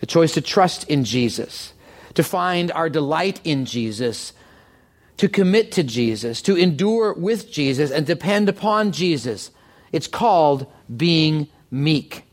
a 0.00 0.06
choice 0.06 0.32
to 0.34 0.40
trust 0.40 0.88
in 0.88 1.04
Jesus, 1.04 1.74
to 2.14 2.22
find 2.22 2.72
our 2.72 2.88
delight 2.88 3.42
in 3.44 3.66
Jesus, 3.66 4.32
to 5.18 5.28
commit 5.28 5.72
to 5.72 5.82
Jesus, 5.82 6.40
to 6.42 6.56
endure 6.56 7.12
with 7.12 7.50
Jesus, 7.52 7.90
and 7.90 8.06
depend 8.06 8.48
upon 8.48 8.92
Jesus. 8.92 9.50
It's 9.92 10.08
called 10.08 10.66
being 10.94 11.48
meek. 11.70 12.24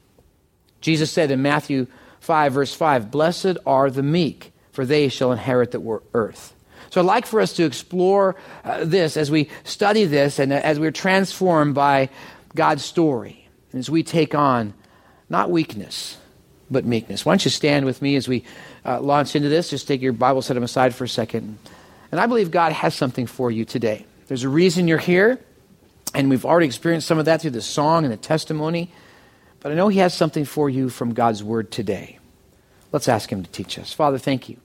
Jesus 0.81 1.11
said 1.11 1.31
in 1.31 1.41
Matthew 1.41 1.87
5, 2.19 2.53
verse 2.53 2.73
5, 2.73 3.11
Blessed 3.11 3.57
are 3.65 3.89
the 3.89 4.03
meek, 4.03 4.51
for 4.71 4.85
they 4.85 5.09
shall 5.09 5.31
inherit 5.31 5.71
the 5.71 6.01
earth. 6.13 6.53
So 6.89 6.99
I'd 6.99 7.07
like 7.07 7.25
for 7.25 7.39
us 7.39 7.53
to 7.53 7.63
explore 7.63 8.35
uh, 8.65 8.83
this 8.83 9.15
as 9.15 9.31
we 9.31 9.49
study 9.63 10.05
this 10.05 10.39
and 10.39 10.51
as 10.51 10.79
we're 10.79 10.91
transformed 10.91 11.73
by 11.73 12.09
God's 12.53 12.83
story, 12.83 13.47
and 13.71 13.79
as 13.79 13.89
we 13.89 14.03
take 14.03 14.35
on 14.35 14.73
not 15.29 15.49
weakness, 15.49 16.17
but 16.69 16.83
meekness. 16.83 17.25
Why 17.25 17.31
don't 17.31 17.45
you 17.45 17.51
stand 17.51 17.85
with 17.85 18.01
me 18.01 18.17
as 18.17 18.27
we 18.27 18.43
uh, 18.85 18.99
launch 18.99 19.35
into 19.35 19.47
this? 19.47 19.69
Just 19.69 19.87
take 19.87 20.01
your 20.01 20.11
Bible, 20.11 20.41
set 20.41 20.55
them 20.55 20.63
aside 20.63 20.93
for 20.93 21.05
a 21.05 21.09
second. 21.09 21.57
And 22.11 22.19
I 22.19 22.25
believe 22.25 22.51
God 22.51 22.73
has 22.73 22.93
something 22.93 23.25
for 23.25 23.49
you 23.49 23.63
today. 23.63 24.05
There's 24.27 24.43
a 24.43 24.49
reason 24.49 24.89
you're 24.89 24.97
here, 24.97 25.39
and 26.13 26.29
we've 26.29 26.45
already 26.45 26.65
experienced 26.65 27.07
some 27.07 27.19
of 27.19 27.25
that 27.25 27.41
through 27.41 27.51
the 27.51 27.61
song 27.61 28.03
and 28.03 28.11
the 28.11 28.17
testimony. 28.17 28.91
But 29.61 29.71
I 29.71 29.75
know 29.75 29.87
He 29.87 29.99
has 29.99 30.13
something 30.13 30.45
for 30.45 30.69
you 30.69 30.89
from 30.89 31.13
God's 31.13 31.43
Word 31.43 31.71
today. 31.71 32.19
Let's 32.91 33.07
ask 33.07 33.31
Him 33.31 33.43
to 33.43 33.51
teach 33.51 33.79
us. 33.79 33.93
Father, 33.93 34.17
thank 34.17 34.49
you 34.49 34.57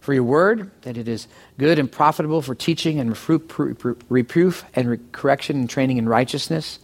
for 0.00 0.14
your 0.14 0.24
Word, 0.24 0.70
that 0.82 0.96
it 0.96 1.08
is 1.08 1.26
good 1.58 1.78
and 1.78 1.90
profitable 1.90 2.42
for 2.42 2.54
teaching 2.54 3.00
and 3.00 3.16
reproof 4.08 4.64
and 4.74 5.12
correction 5.12 5.56
and 5.56 5.70
training 5.70 5.96
in 5.96 6.08
righteousness. 6.08 6.78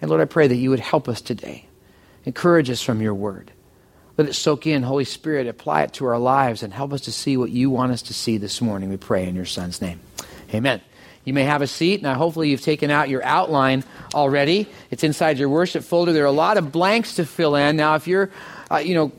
And 0.00 0.10
Lord, 0.10 0.20
I 0.20 0.26
pray 0.26 0.46
that 0.46 0.56
you 0.56 0.70
would 0.70 0.80
help 0.80 1.08
us 1.08 1.20
today. 1.20 1.66
Encourage 2.24 2.70
us 2.70 2.82
from 2.82 3.00
your 3.00 3.14
Word. 3.14 3.52
Let 4.16 4.28
it 4.28 4.34
soak 4.34 4.66
in, 4.66 4.82
Holy 4.82 5.04
Spirit, 5.04 5.46
apply 5.46 5.84
it 5.84 5.92
to 5.94 6.06
our 6.06 6.18
lives 6.18 6.62
and 6.62 6.72
help 6.72 6.92
us 6.92 7.02
to 7.02 7.12
see 7.12 7.36
what 7.36 7.50
you 7.50 7.70
want 7.70 7.92
us 7.92 8.02
to 8.02 8.14
see 8.14 8.36
this 8.36 8.60
morning. 8.60 8.90
We 8.90 8.96
pray 8.96 9.26
in 9.26 9.36
your 9.36 9.46
Son's 9.46 9.80
name. 9.80 10.00
Amen. 10.52 10.80
You 11.28 11.34
may 11.34 11.44
have 11.44 11.60
a 11.60 11.66
seat. 11.66 12.00
Now, 12.00 12.14
hopefully, 12.14 12.48
you've 12.48 12.62
taken 12.62 12.90
out 12.90 13.10
your 13.10 13.22
outline 13.22 13.84
already. 14.14 14.66
It's 14.90 15.04
inside 15.04 15.38
your 15.38 15.50
worship 15.50 15.84
folder. 15.84 16.14
There 16.14 16.22
are 16.22 16.26
a 16.26 16.32
lot 16.32 16.56
of 16.56 16.72
blanks 16.72 17.16
to 17.16 17.26
fill 17.26 17.54
in. 17.54 17.76
Now, 17.76 17.96
if 17.96 18.06
you're, 18.06 18.30
uh, 18.70 18.78
you 18.78 18.94
know, 18.94 19.12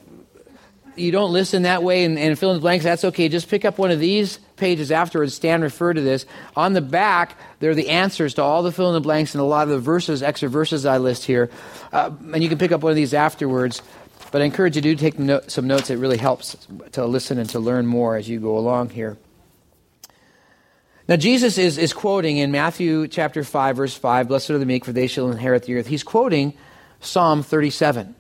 you 0.96 1.12
don't 1.12 1.32
listen 1.32 1.62
that 1.62 1.84
way 1.84 2.06
and, 2.06 2.18
and 2.18 2.38
fill 2.38 2.50
in 2.50 2.58
the 2.58 2.62
blanks, 2.62 2.84
that's 2.84 3.06
okay. 3.06 3.30
Just 3.30 3.48
pick 3.48 3.63
up 3.63 3.78
one 3.78 3.92
of 3.92 4.00
these 4.00 4.39
pages 4.56 4.92
afterwards. 4.92 5.36
Stan 5.36 5.62
referred 5.62 5.94
to 5.94 6.01
this. 6.01 6.25
On 6.56 6.74
the 6.74 6.82
back, 6.82 7.38
there 7.60 7.69
are 7.69 7.76
the 7.76 7.89
answers 7.89 8.34
to 8.34 8.41
all 8.41 8.63
the 8.63 8.72
fill 8.72 8.88
in 8.88 8.95
the 8.95 9.02
blanks 9.02 9.36
and 9.36 9.41
a 9.41 9.45
lot 9.45 9.67
of 9.67 9.69
the 9.69 9.78
verses, 9.80 10.24
extra 10.24 10.50
verses 10.50 10.88
I 10.88 10.98
list 10.98 11.26
here. 11.26 11.52
Uh, 11.93 12.10
and 12.34 12.41
you 12.41 12.50
can 12.50 12.58
pick 12.58 12.72
up 12.72 12.82
one 12.82 12.89
of 12.89 12.95
these 12.95 13.13
afterwards. 13.13 13.84
But 14.32 14.41
I 14.41 14.45
encourage 14.45 14.76
you 14.76 14.82
to 14.82 14.95
take 14.95 15.13
some 15.48 15.67
notes. 15.67 15.91
It 15.91 15.98
really 15.98 16.17
helps 16.17 16.58
to 16.93 17.06
listen 17.06 17.38
and 17.38 17.48
to 17.52 17.60
learn 17.60 17.86
more 17.86 18.15
as 18.15 18.28
you 18.28 18.39
go 18.39 18.58
along 18.58 18.89
here. 18.89 19.15
Now, 21.10 21.15
Jesus 21.15 21.58
is, 21.58 21.80
is 21.80 21.91
quoting 21.91 22.38
in 22.38 22.52
Matthew 22.52 23.08
chapter 23.08 23.43
5, 23.43 23.78
verse 23.78 23.95
5, 23.95 24.28
Blessed 24.28 24.52
are 24.52 24.60
the 24.60 24.65
meek, 24.67 24.86
for 24.86 24.91
they 24.91 25.08
shall 25.08 25.32
inherit 25.32 25.63
the 25.63 25.74
earth. 25.74 25.88
He's 25.88 26.04
quoting 26.04 26.54
Psalm 27.00 27.41
37, 27.41 28.13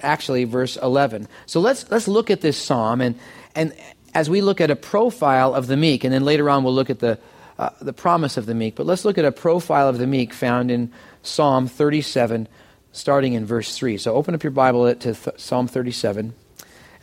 actually, 0.00 0.44
verse 0.44 0.76
11. 0.76 1.26
So 1.46 1.58
let's, 1.58 1.90
let's 1.90 2.06
look 2.06 2.30
at 2.30 2.40
this 2.40 2.56
psalm, 2.56 3.00
and, 3.00 3.18
and 3.56 3.74
as 4.14 4.30
we 4.30 4.42
look 4.42 4.60
at 4.60 4.70
a 4.70 4.76
profile 4.76 5.56
of 5.56 5.66
the 5.66 5.76
meek, 5.76 6.04
and 6.04 6.14
then 6.14 6.24
later 6.24 6.48
on 6.48 6.62
we'll 6.62 6.72
look 6.72 6.88
at 6.88 7.00
the, 7.00 7.18
uh, 7.58 7.70
the 7.80 7.92
promise 7.92 8.36
of 8.36 8.46
the 8.46 8.54
meek, 8.54 8.76
but 8.76 8.86
let's 8.86 9.04
look 9.04 9.18
at 9.18 9.24
a 9.24 9.32
profile 9.32 9.88
of 9.88 9.98
the 9.98 10.06
meek 10.06 10.32
found 10.32 10.70
in 10.70 10.92
Psalm 11.24 11.66
37, 11.66 12.46
starting 12.92 13.32
in 13.32 13.44
verse 13.44 13.76
3. 13.76 13.96
So 13.96 14.14
open 14.14 14.36
up 14.36 14.44
your 14.44 14.52
Bible 14.52 14.94
to 14.94 15.14
th- 15.14 15.40
Psalm 15.40 15.66
37, 15.66 16.32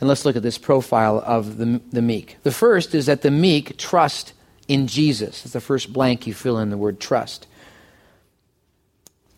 and 0.00 0.08
let's 0.08 0.24
look 0.24 0.36
at 0.36 0.42
this 0.42 0.56
profile 0.56 1.22
of 1.22 1.58
the, 1.58 1.82
the 1.92 2.00
meek. 2.00 2.38
The 2.44 2.50
first 2.50 2.94
is 2.94 3.04
that 3.04 3.20
the 3.20 3.30
meek 3.30 3.76
trust 3.76 4.32
in 4.68 4.86
Jesus. 4.86 5.44
It's 5.44 5.54
the 5.54 5.60
first 5.60 5.92
blank 5.92 6.26
you 6.26 6.34
fill 6.34 6.58
in 6.58 6.70
the 6.70 6.76
word 6.76 7.00
trust. 7.00 7.46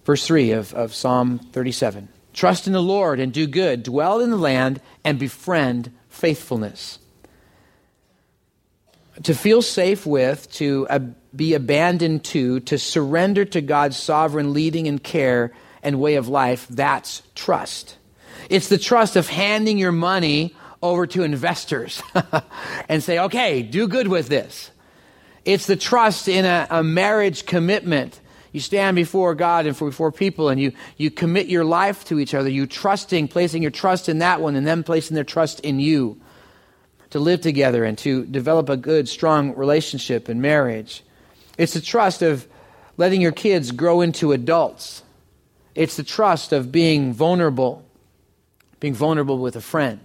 Verse 0.05 0.27
3 0.27 0.53
of, 0.53 0.75
of 0.75 0.95
Psalm 0.95 1.39
37 1.39 2.09
Trust 2.33 2.67
in 2.67 2.73
the 2.73 2.83
Lord 2.83 3.21
and 3.21 3.33
do 3.33 3.47
good, 3.47 3.83
dwell 3.83 4.21
in 4.21 4.31
the 4.31 4.37
land 4.37 4.81
and 5.05 5.19
befriend 5.19 5.93
faithfulness. 6.09 6.99
To 9.25 9.35
feel 9.35 9.63
safe 9.63 10.07
with, 10.07 10.51
to 10.53 10.87
be 11.35 11.55
abandoned 11.55 12.25
to, 12.25 12.61
to 12.61 12.79
surrender 12.79 13.45
to 13.47 13.61
God's 13.61 13.97
sovereign 13.97 14.53
leading 14.53 14.89
and 14.89 15.03
care 15.03 15.53
and 15.83 16.01
way 16.01 16.15
of 16.15 16.29
life, 16.29 16.67
that's 16.69 17.23
trust. 17.35 17.97
It's 18.49 18.69
the 18.69 18.79
trust 18.79 19.17
of 19.17 19.29
handing 19.29 19.79
your 19.79 19.93
money 19.93 20.55
over 20.83 21.07
to 21.09 21.23
investors 21.23 22.03
and 22.89 23.03
say, 23.03 23.19
okay, 23.19 23.63
do 23.63 23.87
good 23.87 24.09
with 24.09 24.29
this. 24.29 24.70
It's 25.45 25.67
the 25.67 25.77
trust 25.77 26.29
in 26.29 26.45
a, 26.45 26.67
a 26.71 26.83
marriage 26.83 27.47
commitment. 27.47 28.21
You 28.53 28.61
stand 28.61 28.97
before 28.97 29.35
God 29.35 29.67
and 29.67 29.79
before 29.79 30.11
people 30.11 30.49
and 30.49 30.61
you, 30.61 30.73
you 30.97 31.11
commit 31.11 31.47
your 31.47 31.65
life 31.65 32.05
to 32.07 32.19
each 32.19 32.35
other. 32.35 32.49
You 32.49 32.67
trusting, 32.67 33.29
placing 33.29 33.63
your 33.63 33.71
trust 33.71 34.09
in 34.09 34.19
that 34.19 34.41
one 34.41 34.57
and 34.57 34.67
them 34.67 34.83
placing 34.83 35.15
their 35.15 35.25
trust 35.25 35.61
in 35.61 35.79
you 35.81 36.21
to 37.11 37.19
live 37.19 37.41
together 37.41 37.85
and 37.85 37.97
to 37.99 38.25
develop 38.25 38.69
a 38.69 38.77
good, 38.77 39.09
strong 39.09 39.55
relationship 39.57 40.29
in 40.29 40.41
marriage. 40.41 41.03
It's 41.59 41.75
the 41.75 41.81
trust 41.81 42.23
of 42.23 42.47
letting 42.97 43.21
your 43.21 43.33
kids 43.33 43.71
grow 43.73 44.01
into 44.01 44.33
adults. 44.33 45.03
It's 45.75 45.97
the 45.97 46.03
trust 46.03 46.53
of 46.53 46.73
being 46.73 47.13
vulnerable, 47.13 47.85
being 48.81 48.95
vulnerable 48.95 49.39
with 49.39 49.57
a 49.57 49.61
friend. 49.61 50.01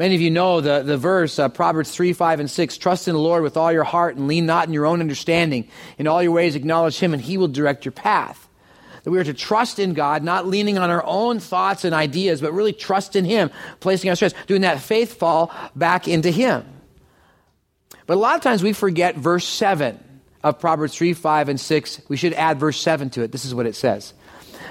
Many 0.00 0.14
of 0.14 0.22
you 0.22 0.30
know 0.30 0.62
the, 0.62 0.82
the 0.82 0.96
verse, 0.96 1.38
uh, 1.38 1.50
Proverbs 1.50 1.90
3, 1.90 2.14
5, 2.14 2.40
and 2.40 2.50
6. 2.50 2.78
Trust 2.78 3.06
in 3.06 3.12
the 3.12 3.20
Lord 3.20 3.42
with 3.42 3.58
all 3.58 3.70
your 3.70 3.84
heart 3.84 4.16
and 4.16 4.28
lean 4.28 4.46
not 4.46 4.66
in 4.66 4.72
your 4.72 4.86
own 4.86 5.00
understanding. 5.00 5.68
In 5.98 6.06
all 6.06 6.22
your 6.22 6.32
ways 6.32 6.54
acknowledge 6.54 6.98
Him 6.98 7.12
and 7.12 7.20
He 7.20 7.36
will 7.36 7.48
direct 7.48 7.84
your 7.84 7.92
path. 7.92 8.48
That 9.02 9.10
we 9.10 9.18
are 9.18 9.24
to 9.24 9.34
trust 9.34 9.78
in 9.78 9.92
God, 9.92 10.22
not 10.22 10.46
leaning 10.46 10.78
on 10.78 10.88
our 10.88 11.04
own 11.04 11.38
thoughts 11.38 11.84
and 11.84 11.94
ideas, 11.94 12.40
but 12.40 12.54
really 12.54 12.72
trust 12.72 13.14
in 13.14 13.26
Him, 13.26 13.50
placing 13.80 14.08
our 14.08 14.16
stress, 14.16 14.32
doing 14.46 14.62
that 14.62 14.80
faith 14.80 15.18
fall 15.18 15.52
back 15.76 16.08
into 16.08 16.30
Him. 16.30 16.64
But 18.06 18.14
a 18.14 18.20
lot 18.20 18.36
of 18.36 18.40
times 18.40 18.62
we 18.62 18.72
forget 18.72 19.16
verse 19.18 19.46
7 19.46 20.02
of 20.42 20.58
Proverbs 20.58 20.94
3, 20.96 21.12
5, 21.12 21.50
and 21.50 21.60
6. 21.60 22.00
We 22.08 22.16
should 22.16 22.32
add 22.32 22.58
verse 22.58 22.80
7 22.80 23.10
to 23.10 23.22
it. 23.22 23.32
This 23.32 23.44
is 23.44 23.54
what 23.54 23.66
it 23.66 23.76
says 23.76 24.14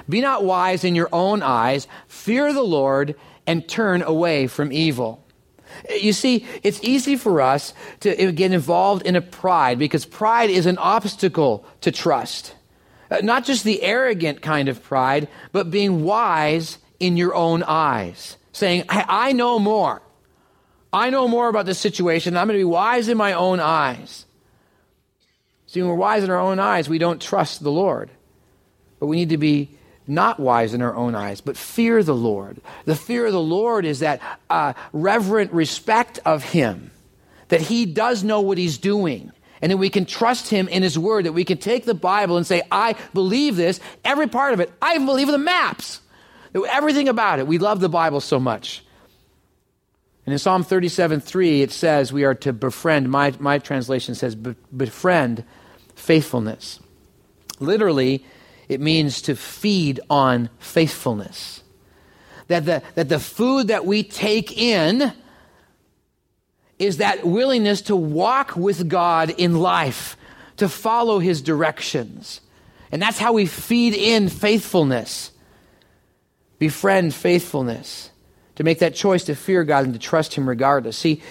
Be 0.08 0.22
not 0.22 0.42
wise 0.42 0.82
in 0.82 0.96
your 0.96 1.08
own 1.12 1.44
eyes, 1.44 1.86
fear 2.08 2.52
the 2.52 2.62
Lord 2.62 3.14
and 3.46 3.68
turn 3.68 4.02
away 4.02 4.46
from 4.46 4.72
evil. 4.72 5.24
You 5.88 6.12
see, 6.12 6.46
it's 6.62 6.82
easy 6.82 7.16
for 7.16 7.40
us 7.40 7.74
to 8.00 8.32
get 8.32 8.52
involved 8.52 9.06
in 9.06 9.16
a 9.16 9.20
pride 9.20 9.78
because 9.78 10.04
pride 10.04 10.50
is 10.50 10.66
an 10.66 10.78
obstacle 10.78 11.64
to 11.80 11.92
trust. 11.92 12.54
Uh, 13.10 13.18
not 13.22 13.44
just 13.44 13.64
the 13.64 13.82
arrogant 13.82 14.42
kind 14.42 14.68
of 14.68 14.82
pride, 14.82 15.28
but 15.52 15.70
being 15.70 16.04
wise 16.04 16.78
in 16.98 17.16
your 17.16 17.34
own 17.34 17.62
eyes. 17.62 18.36
Saying, 18.52 18.84
I, 18.88 19.04
I 19.08 19.32
know 19.32 19.58
more. 19.58 20.02
I 20.92 21.10
know 21.10 21.28
more 21.28 21.48
about 21.48 21.66
this 21.66 21.78
situation. 21.78 22.36
I'm 22.36 22.48
going 22.48 22.58
to 22.58 22.60
be 22.60 22.64
wise 22.64 23.08
in 23.08 23.16
my 23.16 23.32
own 23.32 23.60
eyes. 23.60 24.26
See, 25.66 25.80
when 25.80 25.88
we're 25.88 25.96
wise 25.96 26.24
in 26.24 26.30
our 26.30 26.40
own 26.40 26.58
eyes, 26.58 26.88
we 26.88 26.98
don't 26.98 27.22
trust 27.22 27.62
the 27.62 27.70
Lord. 27.70 28.10
But 28.98 29.06
we 29.06 29.16
need 29.16 29.28
to 29.28 29.38
be 29.38 29.70
not 30.10 30.40
wise 30.40 30.74
in 30.74 30.82
our 30.82 30.94
own 30.94 31.14
eyes, 31.14 31.40
but 31.40 31.56
fear 31.56 32.02
the 32.02 32.14
Lord. 32.14 32.60
The 32.84 32.96
fear 32.96 33.26
of 33.26 33.32
the 33.32 33.40
Lord 33.40 33.84
is 33.84 34.00
that 34.00 34.20
uh, 34.50 34.74
reverent 34.92 35.52
respect 35.52 36.18
of 36.26 36.42
Him, 36.42 36.90
that 37.48 37.60
He 37.60 37.86
does 37.86 38.24
know 38.24 38.40
what 38.40 38.58
He's 38.58 38.76
doing, 38.76 39.30
and 39.62 39.70
that 39.70 39.76
we 39.76 39.88
can 39.88 40.04
trust 40.04 40.48
Him 40.50 40.68
in 40.68 40.82
His 40.82 40.98
Word, 40.98 41.26
that 41.26 41.32
we 41.32 41.44
can 41.44 41.58
take 41.58 41.84
the 41.84 41.94
Bible 41.94 42.36
and 42.36 42.46
say, 42.46 42.62
I 42.70 42.96
believe 43.14 43.56
this, 43.56 43.78
every 44.04 44.26
part 44.26 44.52
of 44.52 44.60
it. 44.60 44.72
I 44.82 44.94
even 44.94 45.06
believe 45.06 45.28
the 45.28 45.38
maps, 45.38 46.00
everything 46.54 47.08
about 47.08 47.38
it. 47.38 47.46
We 47.46 47.58
love 47.58 47.80
the 47.80 47.88
Bible 47.88 48.20
so 48.20 48.40
much. 48.40 48.84
And 50.26 50.32
in 50.32 50.38
Psalm 50.38 50.64
37 50.64 51.20
3, 51.20 51.62
it 51.62 51.70
says 51.70 52.12
we 52.12 52.24
are 52.24 52.34
to 52.36 52.52
befriend, 52.52 53.10
my, 53.10 53.32
my 53.38 53.58
translation 53.58 54.14
says, 54.14 54.34
befriend 54.34 55.44
faithfulness. 55.94 56.80
Literally, 57.58 58.24
it 58.70 58.80
means 58.80 59.20
to 59.22 59.34
feed 59.34 59.98
on 60.08 60.48
faithfulness. 60.60 61.64
That 62.46 62.66
the, 62.66 62.82
that 62.94 63.08
the 63.08 63.18
food 63.18 63.66
that 63.66 63.84
we 63.84 64.04
take 64.04 64.56
in 64.56 65.12
is 66.78 66.98
that 66.98 67.26
willingness 67.26 67.82
to 67.82 67.96
walk 67.96 68.54
with 68.54 68.88
God 68.88 69.30
in 69.30 69.56
life, 69.56 70.16
to 70.58 70.68
follow 70.68 71.18
his 71.18 71.42
directions. 71.42 72.40
And 72.92 73.02
that's 73.02 73.18
how 73.18 73.32
we 73.32 73.46
feed 73.46 73.92
in 73.92 74.28
faithfulness. 74.28 75.32
Befriend 76.60 77.12
faithfulness. 77.12 78.10
To 78.54 78.62
make 78.62 78.78
that 78.78 78.94
choice 78.94 79.24
to 79.24 79.34
fear 79.34 79.64
God 79.64 79.84
and 79.84 79.94
to 79.94 80.00
trust 80.00 80.34
him 80.34 80.48
regardless. 80.48 80.96
See, 80.96 81.22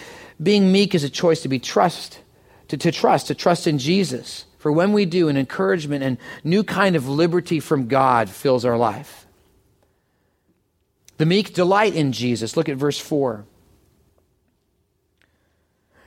being 0.43 0.73
meek 0.73 0.93
is 0.93 1.05
a 1.05 1.09
choice 1.09 1.41
to 1.43 1.47
be 1.47 1.59
trust, 1.59 2.19
to, 2.67 2.75
to 2.75 2.91
trust, 2.91 3.27
to 3.27 3.35
trust 3.35 3.65
in 3.65 3.77
Jesus. 3.77 4.43
For 4.59 4.71
when 4.71 4.93
we 4.93 5.05
do, 5.05 5.29
an 5.29 5.37
encouragement 5.37 6.03
and 6.03 6.17
new 6.43 6.63
kind 6.63 6.95
of 6.95 7.07
liberty 7.07 7.59
from 7.59 7.87
God 7.87 8.29
fills 8.29 8.65
our 8.65 8.77
life. 8.77 9.25
The 11.17 11.25
meek 11.25 11.53
delight 11.53 11.95
in 11.95 12.11
Jesus. 12.11 12.55
Look 12.55 12.69
at 12.69 12.77
verse 12.77 12.99
4. 12.99 13.45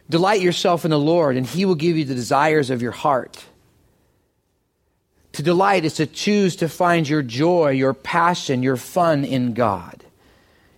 Delight 0.09 0.43
yourself 0.43 0.85
in 0.85 0.91
the 0.91 0.99
Lord, 0.99 1.37
and 1.37 1.47
he 1.47 1.65
will 1.65 1.75
give 1.75 1.97
you 1.97 2.05
the 2.05 2.15
desires 2.15 2.69
of 2.69 2.83
your 2.83 2.93
heart. 2.93 3.43
To 5.33 5.43
delight 5.43 5.87
is 5.87 5.95
to 5.95 6.07
choose 6.07 6.57
to 6.57 6.69
find 6.69 7.09
your 7.09 7.23
joy, 7.23 7.71
your 7.71 7.95
passion, 7.95 8.63
your 8.63 8.77
fun 8.77 9.25
in 9.25 9.55
God. 9.55 10.05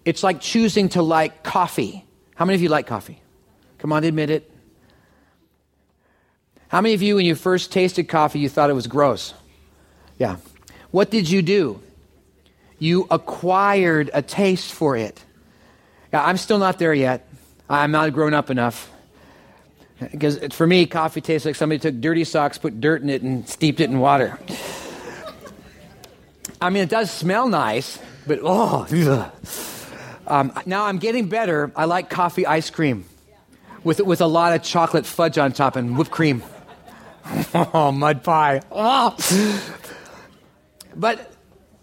It's 0.05 0.23
like 0.23 0.41
choosing 0.41 0.91
to 0.91 1.03
like 1.03 1.43
coffee. 1.43 2.05
How 2.37 2.45
many 2.45 2.55
of 2.55 2.63
you 2.63 2.69
like 2.69 2.87
coffee? 2.87 3.21
Come 3.79 3.93
on, 3.93 4.05
admit 4.05 4.31
it. 4.31 4.49
How 6.75 6.81
many 6.81 6.95
of 6.95 7.03
you, 7.03 7.15
when 7.15 7.25
you 7.25 7.37
first 7.37 7.71
tasted 7.71 8.09
coffee, 8.09 8.41
you 8.41 8.49
thought 8.49 8.69
it 8.69 8.73
was 8.73 8.89
gross? 8.89 9.33
Yeah. 10.19 10.39
What 10.91 11.09
did 11.09 11.31
you 11.31 11.41
do? 11.41 11.81
You 12.81 13.07
acquired 13.13 14.11
a 14.13 14.23
taste 14.23 14.73
for 14.73 14.97
it. 14.97 15.25
I'm 16.13 16.37
still 16.37 16.59
not 16.59 16.81
there 16.81 16.93
yet. 16.93 17.29
I'm 17.71 17.93
not 17.93 18.13
grown 18.13 18.35
up 18.35 18.51
enough. 18.51 18.91
Because 20.01 20.53
for 20.53 20.67
me, 20.67 20.87
coffee 20.87 21.21
tastes 21.21 21.47
like 21.47 21.55
somebody 21.55 21.79
took 21.79 22.01
dirty 22.01 22.25
socks, 22.25 22.59
put 22.59 22.81
dirt 22.81 23.03
in 23.03 23.09
it, 23.09 23.23
and 23.23 23.49
steeped 23.49 23.79
it 23.79 23.89
in 23.89 24.01
water. 24.01 24.37
I 26.61 26.71
mean, 26.71 26.83
it 26.83 26.91
does 26.91 27.09
smell 27.09 27.47
nice, 27.47 28.01
but 28.27 28.41
oh, 28.43 29.31
um, 30.27 30.53
now 30.67 30.87
I'm 30.87 30.99
getting 30.99 31.29
better. 31.29 31.71
I 31.77 31.85
like 31.85 32.11
coffee 32.11 32.47
ice 32.47 32.69
cream 32.69 33.05
with, 33.85 34.01
with 34.01 34.21
a 34.21 34.27
lot 34.27 34.57
of 34.57 34.65
chocolate 34.65 35.07
fudge 35.07 35.39
on 35.39 35.53
top 35.53 35.77
and 35.77 35.97
whipped 35.97 36.11
cream. 36.11 36.43
oh, 37.55 37.93
mud 37.93 38.23
pie. 38.23 38.61
Oh. 38.71 39.17
But 40.97 41.33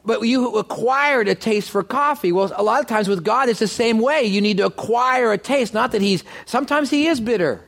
but 0.04 0.22
you 0.22 0.58
acquired 0.58 1.28
a 1.28 1.36
taste 1.36 1.70
for 1.70 1.84
coffee. 1.84 2.32
Well, 2.32 2.52
a 2.56 2.64
lot 2.64 2.80
of 2.82 2.88
times 2.88 3.08
with 3.08 3.24
God, 3.24 3.50
it's 3.50 3.60
the 3.60 3.68
same 3.68 4.00
way. 4.00 4.24
You 4.24 4.42
need 4.42 4.58
to 4.58 4.66
acquire 4.66 5.32
a 5.32 5.38
taste. 5.38 5.74
Not 5.74 5.92
that 5.92 6.02
He's, 6.02 6.24
sometimes 6.46 6.90
He 6.90 7.08
is 7.08 7.20
bitter. 7.20 7.64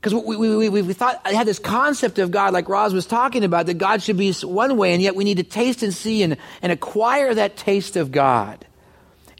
Because 0.00 0.14
we, 0.14 0.36
we, 0.36 0.68
we, 0.68 0.82
we 0.82 0.92
thought, 0.92 1.20
I 1.24 1.32
had 1.32 1.46
this 1.46 1.58
concept 1.58 2.18
of 2.18 2.30
God, 2.30 2.52
like 2.52 2.68
Roz 2.68 2.92
was 2.92 3.06
talking 3.06 3.42
about, 3.42 3.66
that 3.66 3.78
God 3.78 4.02
should 4.02 4.16
be 4.16 4.32
one 4.32 4.76
way, 4.76 4.92
and 4.92 5.02
yet 5.02 5.16
we 5.16 5.24
need 5.24 5.38
to 5.38 5.42
taste 5.42 5.82
and 5.82 5.94
see 5.94 6.22
and, 6.22 6.36
and 6.62 6.70
acquire 6.70 7.34
that 7.34 7.56
taste 7.56 7.96
of 7.96 8.12
God. 8.12 8.66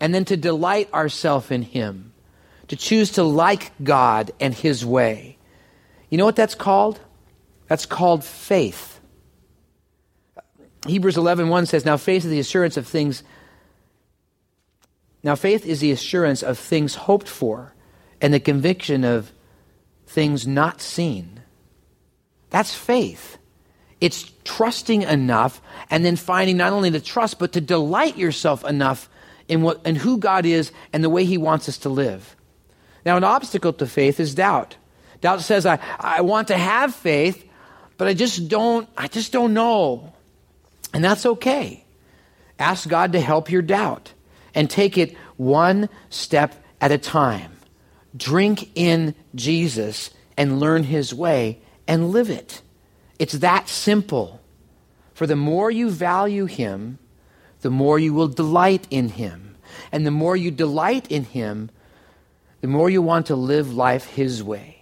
and 0.01 0.15
then 0.15 0.25
to 0.27 0.37
delight 0.37 0.93
ourselves 0.93 1.51
in 1.51 1.63
Him, 1.63 2.13
to 2.69 2.77
choose 2.77 3.13
to 3.13 3.23
like 3.23 3.73
God 3.83 4.31
and 4.41 4.55
His 4.55 4.85
way. 4.85 5.38
You 6.11 6.19
know 6.19 6.25
what 6.25 6.37
that's 6.37 6.55
called? 6.55 7.01
That's 7.67 7.87
called 7.87 8.25
faith. 8.25 9.01
Hebrews 10.87 11.17
11:1 11.17 11.67
says, 11.67 11.85
"Now 11.85 11.97
faith 11.97 12.25
is 12.25 12.31
the 12.31 12.41
assurance 12.41 12.77
of 12.77 12.87
things 12.87 13.23
Now 15.25 15.35
faith 15.35 15.67
is 15.67 15.81
the 15.81 15.91
assurance 15.91 16.45
of 16.45 16.57
things 16.57 16.95
hoped 16.95 17.29
for 17.29 17.75
and 18.21 18.33
the 18.33 18.39
conviction 18.39 19.05
of 19.05 19.33
things 20.07 20.47
not 20.47 20.81
seen." 20.81 21.41
That's 22.51 22.73
faith. 22.73 23.37
It's 24.01 24.31
trusting 24.45 25.03
enough 25.03 25.61
and 25.91 26.05
then 26.05 26.15
finding 26.15 26.57
not 26.57 26.73
only 26.73 26.89
the 26.89 27.01
trust 27.01 27.41
but 27.41 27.53
to 27.53 27.61
delight 27.61 28.17
yourself 28.17 28.65
enough 28.65 29.11
in 29.49 29.63
what 29.63 29.81
in 29.85 29.97
who 29.97 30.19
God 30.19 30.47
is 30.47 30.71
and 30.93 31.03
the 31.03 31.11
way 31.11 31.25
he 31.25 31.37
wants 31.37 31.69
us 31.69 31.79
to 31.79 31.89
live. 31.89 32.37
Now 33.05 33.17
an 33.17 33.25
obstacle 33.25 33.73
to 33.73 33.87
faith 33.87 34.21
is 34.21 34.35
doubt. 34.37 34.77
Doubt 35.21 35.41
says 35.41 35.67
I, 35.67 35.79
I 35.99 36.21
want 36.21 36.49
to 36.49 36.57
have 36.57 36.95
faith, 36.95 37.45
but 37.97 38.09
I 38.09 38.15
just 38.15 38.49
don't 38.49 38.89
I 38.97 39.09
just 39.09 39.33
don't 39.33 39.55
know. 39.55 40.13
And 40.95 41.05
that's 41.05 41.27
okay. 41.27 41.85
Ask 42.59 42.89
God 42.89 43.13
to 43.13 43.21
help 43.21 43.51
your 43.51 43.63
doubt 43.63 44.13
and 44.55 44.69
take 44.69 44.99
it 44.99 45.17
one 45.37 45.89
step 46.11 46.55
at 46.81 46.93
a 46.93 46.99
time. 46.99 47.53
Drink 48.17 48.71
in 48.75 49.15
Jesus 49.35 50.11
and 50.37 50.61
learn 50.61 50.85
his 50.85 51.15
way 51.15 51.61
and 51.87 52.11
live 52.11 52.31
it. 52.31 52.63
It's 53.19 53.35
that 53.35 53.69
simple. 53.69 54.41
For 55.15 55.27
the 55.27 55.37
more 55.37 55.71
you 55.71 55.91
value 55.91 56.47
him, 56.47 56.99
the 57.61 57.71
more 57.71 57.99
you 57.99 58.15
will 58.15 58.29
delight 58.29 58.87
in 58.91 59.09
him. 59.09 59.57
And 59.91 60.07
the 60.07 60.11
more 60.11 60.37
you 60.37 60.51
delight 60.51 61.11
in 61.11 61.25
him, 61.25 61.71
the 62.61 62.69
more 62.69 62.89
you 62.89 63.03
want 63.03 63.27
to 63.27 63.37
live 63.37 63.75
life 63.75 64.07
his 64.07 64.43
way. 64.43 64.78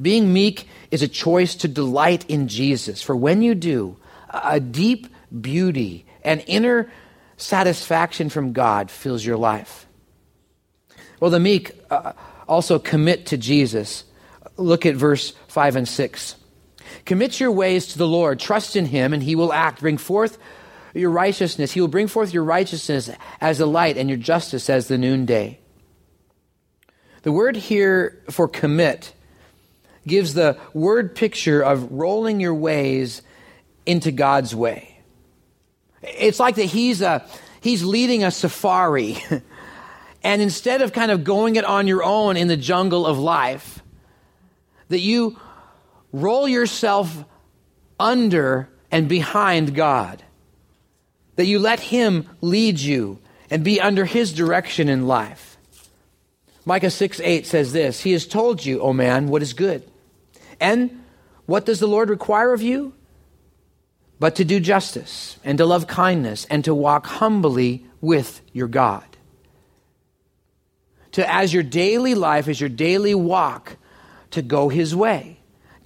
Being 0.00 0.32
meek 0.32 0.68
is 0.90 1.02
a 1.02 1.08
choice 1.08 1.54
to 1.56 1.68
delight 1.68 2.28
in 2.28 2.48
Jesus. 2.48 3.02
For 3.02 3.16
when 3.16 3.42
you 3.42 3.54
do, 3.54 3.96
a 4.30 4.60
deep 4.60 5.08
beauty 5.40 6.06
and 6.22 6.42
inner 6.46 6.90
satisfaction 7.36 8.28
from 8.28 8.52
God 8.52 8.90
fills 8.90 9.24
your 9.24 9.36
life. 9.36 9.86
Well, 11.20 11.30
the 11.30 11.40
meek 11.40 11.72
uh, 11.90 12.12
also 12.46 12.78
commit 12.78 13.26
to 13.26 13.36
Jesus. 13.36 14.04
Look 14.56 14.86
at 14.86 14.94
verse 14.94 15.32
5 15.48 15.76
and 15.76 15.88
6. 15.88 16.36
Commit 17.04 17.40
your 17.40 17.52
ways 17.52 17.88
to 17.88 17.98
the 17.98 18.06
Lord, 18.06 18.38
trust 18.38 18.76
in 18.76 18.86
him, 18.86 19.12
and 19.12 19.22
he 19.22 19.36
will 19.36 19.52
act. 19.52 19.80
Bring 19.80 19.98
forth 19.98 20.38
your 20.94 21.10
righteousness. 21.10 21.72
He 21.72 21.80
will 21.80 21.88
bring 21.88 22.06
forth 22.06 22.32
your 22.32 22.44
righteousness 22.44 23.10
as 23.40 23.58
the 23.58 23.66
light 23.66 23.96
and 23.96 24.08
your 24.08 24.18
justice 24.18 24.70
as 24.70 24.88
the 24.88 24.98
noonday. 24.98 25.58
The 27.22 27.32
word 27.32 27.56
here 27.56 28.22
for 28.30 28.48
commit 28.48 29.12
gives 30.08 30.34
the 30.34 30.58
word 30.74 31.14
picture 31.14 31.62
of 31.62 31.92
rolling 31.92 32.40
your 32.40 32.54
ways 32.54 33.22
into 33.86 34.10
God's 34.10 34.54
way. 34.54 34.98
It's 36.02 36.40
like 36.40 36.56
that 36.56 36.64
he's, 36.64 37.00
a, 37.02 37.24
he's 37.60 37.84
leading 37.84 38.24
a 38.24 38.30
safari. 38.30 39.18
and 40.22 40.42
instead 40.42 40.82
of 40.82 40.92
kind 40.92 41.10
of 41.10 41.24
going 41.24 41.56
it 41.56 41.64
on 41.64 41.86
your 41.86 42.02
own 42.02 42.36
in 42.36 42.48
the 42.48 42.56
jungle 42.56 43.06
of 43.06 43.18
life, 43.18 43.82
that 44.88 45.00
you 45.00 45.38
roll 46.12 46.48
yourself 46.48 47.24
under 48.00 48.68
and 48.90 49.08
behind 49.08 49.74
God. 49.74 50.22
That 51.36 51.46
you 51.46 51.58
let 51.58 51.80
Him 51.80 52.28
lead 52.40 52.78
you 52.78 53.18
and 53.50 53.64
be 53.64 53.80
under 53.80 54.04
His 54.04 54.32
direction 54.32 54.88
in 54.88 55.06
life. 55.06 55.56
Micah 56.64 56.90
6 56.90 57.20
8 57.20 57.46
says 57.46 57.72
this 57.72 58.02
He 58.02 58.12
has 58.12 58.26
told 58.26 58.64
you, 58.64 58.80
O 58.80 58.92
man, 58.92 59.28
what 59.28 59.42
is 59.42 59.52
good. 59.52 59.88
And 60.60 61.04
what 61.46 61.66
does 61.66 61.80
the 61.80 61.86
Lord 61.86 62.10
require 62.10 62.52
of 62.52 62.62
you? 62.62 62.94
But 64.20 64.36
to 64.36 64.44
do 64.44 64.58
justice 64.60 65.38
and 65.44 65.58
to 65.58 65.66
love 65.66 65.86
kindness 65.86 66.46
and 66.50 66.64
to 66.64 66.74
walk 66.74 67.06
humbly 67.06 67.86
with 68.00 68.40
your 68.52 68.68
God. 68.68 69.04
To, 71.12 71.32
as 71.32 71.54
your 71.54 71.62
daily 71.62 72.14
life, 72.14 72.48
as 72.48 72.60
your 72.60 72.68
daily 72.68 73.14
walk, 73.14 73.76
to 74.32 74.42
go 74.42 74.68
His 74.68 74.94
way 74.94 75.38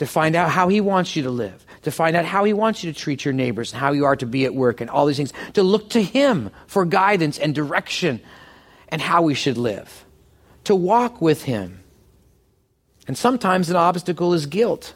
to 0.03 0.07
find 0.07 0.35
out 0.35 0.51
how 0.51 0.67
He 0.67 0.81
wants 0.81 1.15
you 1.15 1.23
to 1.23 1.31
live, 1.31 1.65
to 1.83 1.93
find 1.93 2.17
out 2.17 2.25
how 2.25 2.43
He 2.43 2.53
wants 2.53 2.83
you 2.83 2.93
to 2.93 2.99
treat 2.99 3.25
your 3.25 3.33
neighbors, 3.33 3.73
and 3.73 3.81
how 3.81 3.93
you 3.93 4.05
are 4.05 4.17
to 4.17 4.27
be 4.27 4.45
at 4.45 4.53
work, 4.53 4.81
and 4.81 4.91
all 4.91 5.07
these 5.07 5.17
things, 5.17 5.33
to 5.53 5.63
look 5.63 5.91
to 5.91 6.03
Him 6.03 6.51
for 6.67 6.85
guidance 6.85 7.39
and 7.39 7.55
direction 7.55 8.21
and 8.89 9.01
how 9.01 9.23
we 9.23 9.35
should 9.35 9.57
live, 9.57 10.05
to 10.65 10.75
walk 10.75 11.21
with 11.21 11.45
Him. 11.45 11.82
And 13.07 13.19
sometimes 13.19 13.69
an 13.71 13.77
obstacle 13.77 14.33
is 14.35 14.47
guilt. 14.47 14.95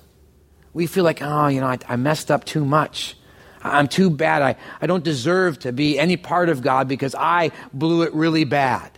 We 0.73 0.87
feel 0.87 1.05
like, 1.05 1.23
oh, 1.23 1.49
you 1.49 1.61
know, 1.61 1.67
I, 1.67 1.79
I 1.89 1.97
messed 1.97 2.31
up 2.31 2.45
too 2.45 2.65
much. 2.65 3.17
I'm 3.63 3.89
too 3.89 4.11
bad. 4.11 4.43
I, 4.43 4.57
I 4.81 4.87
don't 4.87 5.03
deserve 5.03 5.59
to 5.61 5.73
be 5.73 5.99
any 5.99 6.17
part 6.17 6.49
of 6.49 6.63
God 6.63 6.89
because 6.89 7.15
I 7.15 7.51
blew 7.73 8.03
it 8.03 8.15
really 8.15 8.45
bad. 8.45 8.91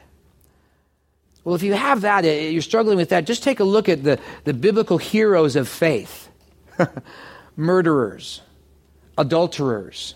Well, 1.45 1.55
if 1.55 1.63
you 1.63 1.73
have 1.73 2.03
that, 2.03 2.25
eh, 2.25 2.49
you're 2.49 2.61
struggling 2.61 2.99
with 2.99 3.09
that, 3.09 3.25
just 3.25 3.43
take 3.43 3.61
a 3.61 3.65
look 3.65 3.89
at 3.89 4.05
the, 4.05 4.21
the 4.45 4.53
biblical 4.53 4.99
heroes 4.99 5.57
of 5.57 5.67
faith 5.69 6.29
murderers, 7.57 8.43
adulterers, 9.17 10.15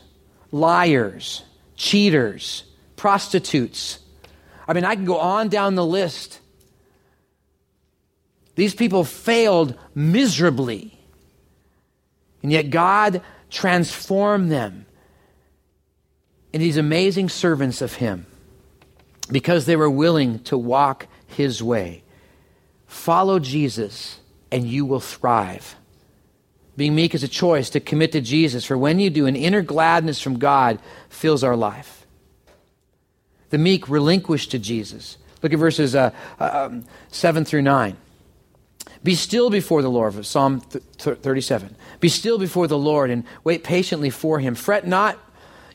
liars, 0.50 1.42
cheaters, 1.76 2.64
prostitutes. 2.96 3.98
I 4.68 4.74
mean, 4.74 4.84
I 4.84 4.94
can 4.94 5.06
go 5.06 5.18
on 5.18 5.48
down 5.48 5.74
the 5.74 5.86
list. 5.86 6.38
These 8.62 8.76
people 8.76 9.02
failed 9.02 9.76
miserably. 9.92 10.96
And 12.44 12.52
yet 12.52 12.70
God 12.70 13.20
transformed 13.50 14.52
them 14.52 14.86
into 16.52 16.62
these 16.62 16.76
amazing 16.76 17.28
servants 17.28 17.82
of 17.82 17.94
Him 17.94 18.24
because 19.32 19.66
they 19.66 19.74
were 19.74 19.90
willing 19.90 20.38
to 20.44 20.56
walk 20.56 21.08
his 21.26 21.60
way. 21.60 22.04
Follow 22.86 23.40
Jesus, 23.40 24.20
and 24.52 24.64
you 24.64 24.86
will 24.86 25.00
thrive. 25.00 25.74
Being 26.76 26.94
meek 26.94 27.16
is 27.16 27.24
a 27.24 27.28
choice 27.28 27.68
to 27.70 27.80
commit 27.80 28.12
to 28.12 28.20
Jesus, 28.20 28.64
for 28.64 28.78
when 28.78 29.00
you 29.00 29.10
do, 29.10 29.26
an 29.26 29.34
inner 29.34 29.62
gladness 29.62 30.20
from 30.20 30.38
God 30.38 30.78
fills 31.08 31.42
our 31.42 31.56
life. 31.56 32.06
The 33.50 33.58
meek 33.58 33.88
relinquish 33.88 34.46
to 34.50 34.60
Jesus. 34.60 35.18
Look 35.42 35.52
at 35.52 35.58
verses 35.58 35.96
uh, 35.96 36.12
uh, 36.38 36.68
um, 36.70 36.84
7 37.08 37.44
through 37.44 37.62
9. 37.62 37.96
Be 39.04 39.14
still 39.16 39.50
before 39.50 39.82
the 39.82 39.90
Lord, 39.90 40.24
Psalm 40.24 40.60
37. 40.60 41.76
Be 41.98 42.08
still 42.08 42.38
before 42.38 42.68
the 42.68 42.78
Lord 42.78 43.10
and 43.10 43.24
wait 43.42 43.64
patiently 43.64 44.10
for 44.10 44.38
him. 44.38 44.54
Fret 44.54 44.86
not 44.86 45.18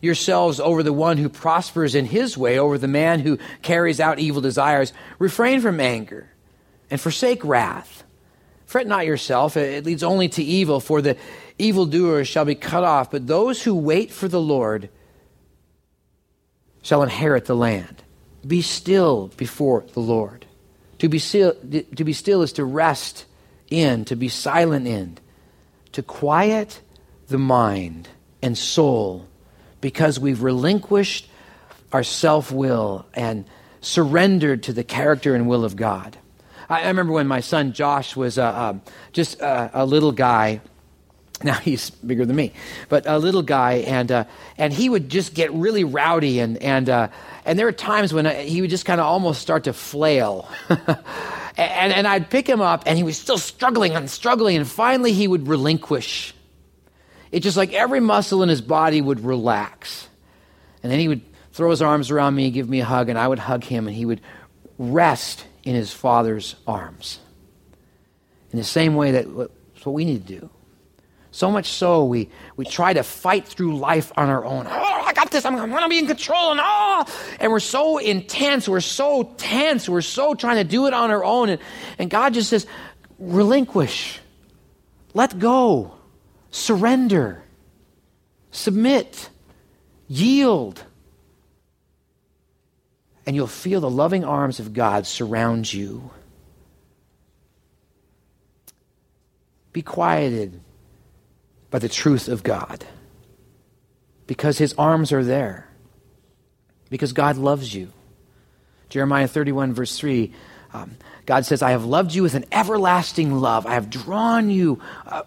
yourselves 0.01 0.59
over 0.59 0.81
the 0.83 0.93
one 0.93 1.17
who 1.17 1.27
prospers 1.27 1.95
in 1.95 2.05
his 2.05 2.37
way, 2.37 2.57
over 2.57 2.77
the 2.77 2.87
man 2.87 3.19
who 3.19 3.37
carries 3.61 3.99
out 3.99 4.19
evil 4.19 4.41
desires. 4.41 4.93
Refrain 5.19 5.59
from 5.59 5.79
anger 5.79 6.29
and 6.89 7.01
forsake 7.01 7.43
wrath. 7.43 8.03
Fret 8.65 8.87
not 8.87 9.05
yourself, 9.05 9.55
it 9.57 9.85
leads 9.85 10.03
only 10.03 10.27
to 10.29 10.43
evil, 10.43 10.79
for 10.79 11.01
the 11.01 11.17
evildoers 11.57 12.27
shall 12.27 12.45
be 12.45 12.55
cut 12.55 12.83
off, 12.83 13.11
but 13.11 13.27
those 13.27 13.63
who 13.63 13.73
wait 13.75 14.11
for 14.11 14.27
the 14.27 14.41
Lord 14.41 14.89
shall 16.81 17.03
inherit 17.03 17.45
the 17.45 17.55
land. 17.55 18.03
Be 18.45 18.61
still 18.61 19.31
before 19.37 19.85
the 19.93 20.01
Lord. 20.01 20.46
To 20.99 21.10
be 21.10 21.19
still, 21.19 21.53
to 21.53 22.03
be 22.03 22.13
still 22.13 22.41
is 22.41 22.53
to 22.53 22.65
rest 22.65 23.25
in, 23.69 24.05
to 24.05 24.15
be 24.15 24.29
silent 24.29 24.88
in, 24.88 25.17
to 25.91 26.01
quiet 26.01 26.81
the 27.27 27.38
mind 27.38 28.07
and 28.41 28.57
soul 28.57 29.27
because 29.81 30.19
we've 30.19 30.41
relinquished 30.41 31.29
our 31.91 32.03
self 32.03 32.51
will 32.51 33.05
and 33.13 33.45
surrendered 33.81 34.63
to 34.63 34.73
the 34.73 34.83
character 34.83 35.36
and 35.36 35.47
will 35.47 35.63
of 35.63 35.75
God. 35.75 36.17
I, 36.69 36.83
I 36.83 36.88
remember 36.88 37.13
when 37.13 37.27
my 37.27 37.39
son 37.41 37.73
Josh 37.73 38.15
was 38.15 38.38
uh, 38.38 38.43
uh, 38.43 38.73
just 39.13 39.41
uh, 39.41 39.69
a 39.73 39.86
little 39.86 40.12
guy. 40.12 40.62
Now 41.43 41.54
he's 41.54 41.91
bigger 41.91 42.26
than 42.26 42.36
me, 42.36 42.54
but 42.89 43.06
a 43.06 43.19
little 43.19 43.43
guy, 43.43 43.73
and 43.73 44.12
uh, 44.12 44.23
and 44.58 44.73
he 44.73 44.89
would 44.89 45.08
just 45.08 45.36
get 45.36 45.54
really 45.54 45.84
rowdy, 45.84 46.39
and 46.39 46.58
and 46.58 46.89
uh, 46.89 47.10
and 47.45 47.60
there 47.60 47.67
were 47.67 47.71
times 47.71 48.12
when 48.12 48.26
uh, 48.26 48.34
he 48.34 48.62
would 48.62 48.71
just 48.71 48.86
kind 48.86 49.00
of 49.00 49.06
almost 49.06 49.39
start 49.41 49.65
to 49.65 49.73
flail. 49.73 50.50
and, 50.69 51.93
and 51.93 52.08
I'd 52.08 52.32
pick 52.32 52.50
him 52.50 52.60
up, 52.60 52.84
and 52.88 52.97
he 52.97 53.04
was 53.04 53.17
still 53.17 53.38
struggling 53.38 53.93
and 53.93 54.10
struggling, 54.10 54.58
and 54.58 54.67
finally 54.67 55.13
he 55.13 55.28
would 55.28 55.47
relinquish 55.47 56.34
it's 57.32 57.43
just 57.43 57.58
like 57.58 57.73
every 57.73 58.00
muscle 58.00 58.43
in 58.43 58.50
his 58.50 58.62
body 58.62 59.02
would 59.02 59.19
relax. 59.19 60.08
And 60.84 60.91
then 60.91 61.00
he 61.00 61.08
would 61.08 61.21
throw 61.52 61.69
his 61.69 61.82
arms 61.82 62.12
around 62.12 62.36
me, 62.36 62.52
give 62.52 62.69
me 62.69 62.80
a 62.80 62.86
hug, 62.86 63.10
and 63.10 63.17
I 63.17 63.28
would 63.28 63.39
hug 63.39 63.63
him, 63.63 63.88
and 63.88 63.95
he 63.95 64.06
would 64.06 64.21
rest 64.78 65.45
in 65.63 65.76
his 65.76 65.91
father's 65.91 66.56
arms. 66.65 67.19
In 68.52 68.60
the 68.60 68.65
same 68.65 68.95
way 68.95 69.12
that 69.12 69.28
what 69.28 69.52
we 69.86 70.06
need 70.06 70.28
to 70.28 70.39
do. 70.39 70.50
So 71.38 71.52
much 71.52 71.67
so, 71.67 72.04
we, 72.04 72.32
we 72.56 72.65
try 72.65 72.93
to 72.93 73.04
fight 73.04 73.47
through 73.47 73.78
life 73.78 74.12
on 74.17 74.28
our 74.28 74.43
own. 74.43 74.65
Oh, 74.65 75.02
I 75.06 75.13
got 75.13 75.30
this. 75.30 75.45
I'm, 75.45 75.56
going 75.56 75.84
to 75.84 75.88
be 75.88 76.00
in 76.00 76.08
control 76.08 76.50
and 76.50 76.60
all. 76.60 77.08
And 77.39 77.52
we're 77.52 77.60
so 77.60 78.00
intense. 78.00 78.67
We're 78.67 78.80
so 78.80 79.36
tense. 79.38 79.88
We're 79.88 80.02
so 80.02 80.34
trying 80.34 80.56
to 80.56 80.63
do 80.63 80.88
it 80.88 80.95
on 80.95 81.12
our 81.12 81.23
own. 81.23 81.50
And, 81.50 81.62
and 82.00 82.10
God 82.10 82.34
just 82.34 82.50
says, 82.50 82.65
relinquish, 83.19 84.19
let 85.13 85.38
go, 85.38 85.93
surrender, 86.50 87.43
submit, 88.50 89.30
yield. 90.08 90.84
And 93.28 93.36
you'll 93.36 93.45
feel 93.45 93.80
the 93.80 93.91
loving 93.91 94.23
arms 94.23 94.60
of 94.60 94.73
God 94.73 95.06
surround 95.06 95.71
you. 95.71 96.10
Be 99.71 99.84
quieted 99.84 100.62
by 101.69 101.80
the 101.80 101.89
truth 101.89 102.27
of 102.27 102.43
God 102.43 102.86
because 104.27 104.58
his 104.58 104.73
arms 104.77 105.12
are 105.12 105.23
there, 105.23 105.67
because 106.89 107.13
God 107.13 107.38
loves 107.38 107.73
you. 107.73 107.91
Jeremiah 108.89 109.27
31, 109.27 109.73
verse 109.73 109.97
3, 109.97 110.32
um, 110.73 110.97
God 111.25 111.45
says, 111.45 111.62
I 111.62 111.71
have 111.71 111.86
loved 111.86 112.13
you 112.13 112.23
with 112.23 112.36
an 112.36 112.45
everlasting 112.51 113.34
love. 113.39 113.65
I 113.65 113.73
have 113.73 113.89
drawn 113.89 114.49
you, 114.49 114.82
uh, 115.06 115.23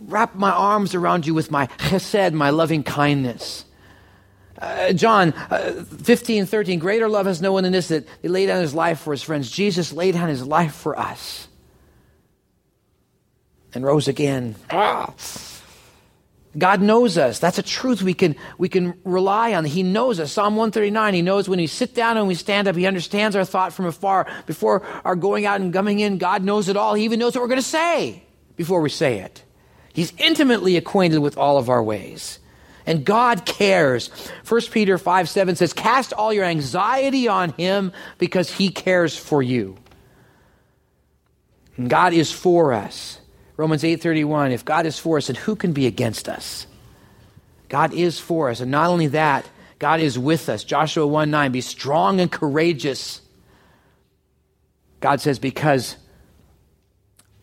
wrapped 0.00 0.34
my 0.34 0.50
arms 0.50 0.94
around 0.94 1.26
you 1.26 1.34
with 1.34 1.50
my 1.50 1.66
chesed, 1.66 2.32
my 2.32 2.50
loving 2.50 2.82
kindness. 2.82 3.64
Uh, 4.60 4.92
John 4.92 5.32
uh, 5.50 5.84
15, 5.84 6.46
13, 6.46 6.78
greater 6.78 7.08
love 7.08 7.26
has 7.26 7.40
no 7.40 7.52
one 7.52 7.62
than 7.62 7.72
this, 7.72 7.88
that 7.88 8.06
he 8.22 8.28
laid 8.28 8.46
down 8.46 8.60
his 8.60 8.74
life 8.74 9.00
for 9.00 9.12
his 9.12 9.22
friends. 9.22 9.50
Jesus 9.50 9.92
laid 9.92 10.14
down 10.14 10.28
his 10.28 10.44
life 10.44 10.74
for 10.74 10.98
us 10.98 11.48
and 13.72 13.84
rose 13.84 14.08
again. 14.08 14.56
Ah. 14.70 15.14
God 16.58 16.80
knows 16.80 17.16
us. 17.16 17.38
That's 17.38 17.58
a 17.58 17.62
truth 17.62 18.02
we 18.02 18.14
can, 18.14 18.34
we 18.56 18.68
can 18.68 18.98
rely 19.04 19.54
on. 19.54 19.64
He 19.64 19.82
knows 19.82 20.18
us. 20.18 20.32
Psalm 20.32 20.56
139, 20.56 21.14
He 21.14 21.22
knows 21.22 21.48
when 21.48 21.58
we 21.58 21.66
sit 21.66 21.94
down 21.94 22.16
and 22.16 22.26
we 22.26 22.34
stand 22.34 22.68
up. 22.68 22.76
He 22.76 22.86
understands 22.86 23.36
our 23.36 23.44
thought 23.44 23.72
from 23.72 23.86
afar. 23.86 24.26
Before 24.46 24.82
our 25.04 25.16
going 25.16 25.46
out 25.46 25.60
and 25.60 25.72
coming 25.72 26.00
in, 26.00 26.18
God 26.18 26.42
knows 26.42 26.68
it 26.68 26.76
all. 26.76 26.94
He 26.94 27.04
even 27.04 27.18
knows 27.18 27.34
what 27.34 27.42
we're 27.42 27.48
going 27.48 27.60
to 27.60 27.66
say 27.66 28.22
before 28.56 28.80
we 28.80 28.90
say 28.90 29.20
it. 29.20 29.44
He's 29.92 30.12
intimately 30.18 30.76
acquainted 30.76 31.18
with 31.18 31.36
all 31.36 31.58
of 31.58 31.68
our 31.68 31.82
ways. 31.82 32.38
And 32.86 33.04
God 33.04 33.44
cares. 33.44 34.08
1 34.48 34.60
Peter 34.70 34.96
5 34.96 35.28
7 35.28 35.56
says, 35.56 35.72
Cast 35.72 36.12
all 36.12 36.32
your 36.32 36.44
anxiety 36.44 37.28
on 37.28 37.50
Him 37.50 37.92
because 38.16 38.50
He 38.50 38.70
cares 38.70 39.16
for 39.16 39.42
you. 39.42 39.76
And 41.76 41.90
God 41.90 42.12
is 42.14 42.32
for 42.32 42.72
us. 42.72 43.17
Romans 43.58 43.82
8:31, 43.82 44.52
if 44.52 44.64
God 44.64 44.86
is 44.86 45.00
for 45.00 45.18
us, 45.18 45.26
then 45.26 45.36
who 45.36 45.56
can 45.56 45.72
be 45.72 45.86
against 45.86 46.28
us? 46.28 46.66
God 47.68 47.92
is 47.92 48.18
for 48.18 48.48
us. 48.48 48.60
And 48.60 48.70
not 48.70 48.88
only 48.88 49.08
that, 49.08 49.44
God 49.80 50.00
is 50.00 50.16
with 50.18 50.48
us. 50.48 50.62
Joshua 50.62 51.06
1 51.06 51.30
9, 51.30 51.52
be 51.52 51.60
strong 51.60 52.20
and 52.20 52.30
courageous. 52.30 53.20
God 55.00 55.20
says, 55.20 55.40
because 55.40 55.96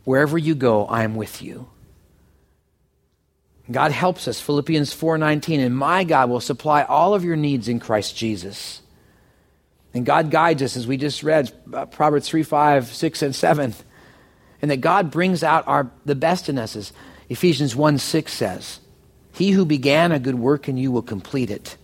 wherever 0.05 0.37
you 0.37 0.55
go, 0.55 0.85
I 0.85 1.03
am 1.03 1.15
with 1.15 1.41
you. 1.41 1.67
God 3.69 3.91
helps 3.91 4.27
us. 4.29 4.39
Philippians 4.39 4.93
4:19, 4.95 5.59
and 5.59 5.75
my 5.75 6.05
God 6.05 6.29
will 6.29 6.39
supply 6.39 6.83
all 6.83 7.13
of 7.13 7.25
your 7.25 7.35
needs 7.35 7.67
in 7.67 7.81
Christ 7.81 8.15
Jesus. 8.15 8.81
And 9.93 10.05
God 10.05 10.31
guides 10.31 10.61
us, 10.61 10.77
as 10.77 10.87
we 10.87 10.95
just 10.95 11.23
read, 11.23 11.51
uh, 11.73 11.85
Proverbs 11.87 12.29
3, 12.29 12.43
5, 12.43 12.87
6, 12.87 13.21
and 13.21 13.35
7 13.35 13.75
and 14.61 14.71
that 14.71 14.77
God 14.77 15.11
brings 15.11 15.43
out 15.43 15.67
our, 15.67 15.89
the 16.05 16.15
best 16.15 16.49
in 16.49 16.57
us, 16.57 16.75
as 16.75 16.93
Ephesians 17.29 17.75
1 17.75 17.97
6 17.97 18.33
says. 18.33 18.79
He 19.33 19.51
who 19.51 19.65
began 19.65 20.11
a 20.11 20.19
good 20.19 20.35
work 20.35 20.69
in 20.69 20.77
you 20.77 20.91
will 20.91 21.01
complete 21.01 21.49
it. 21.49 21.75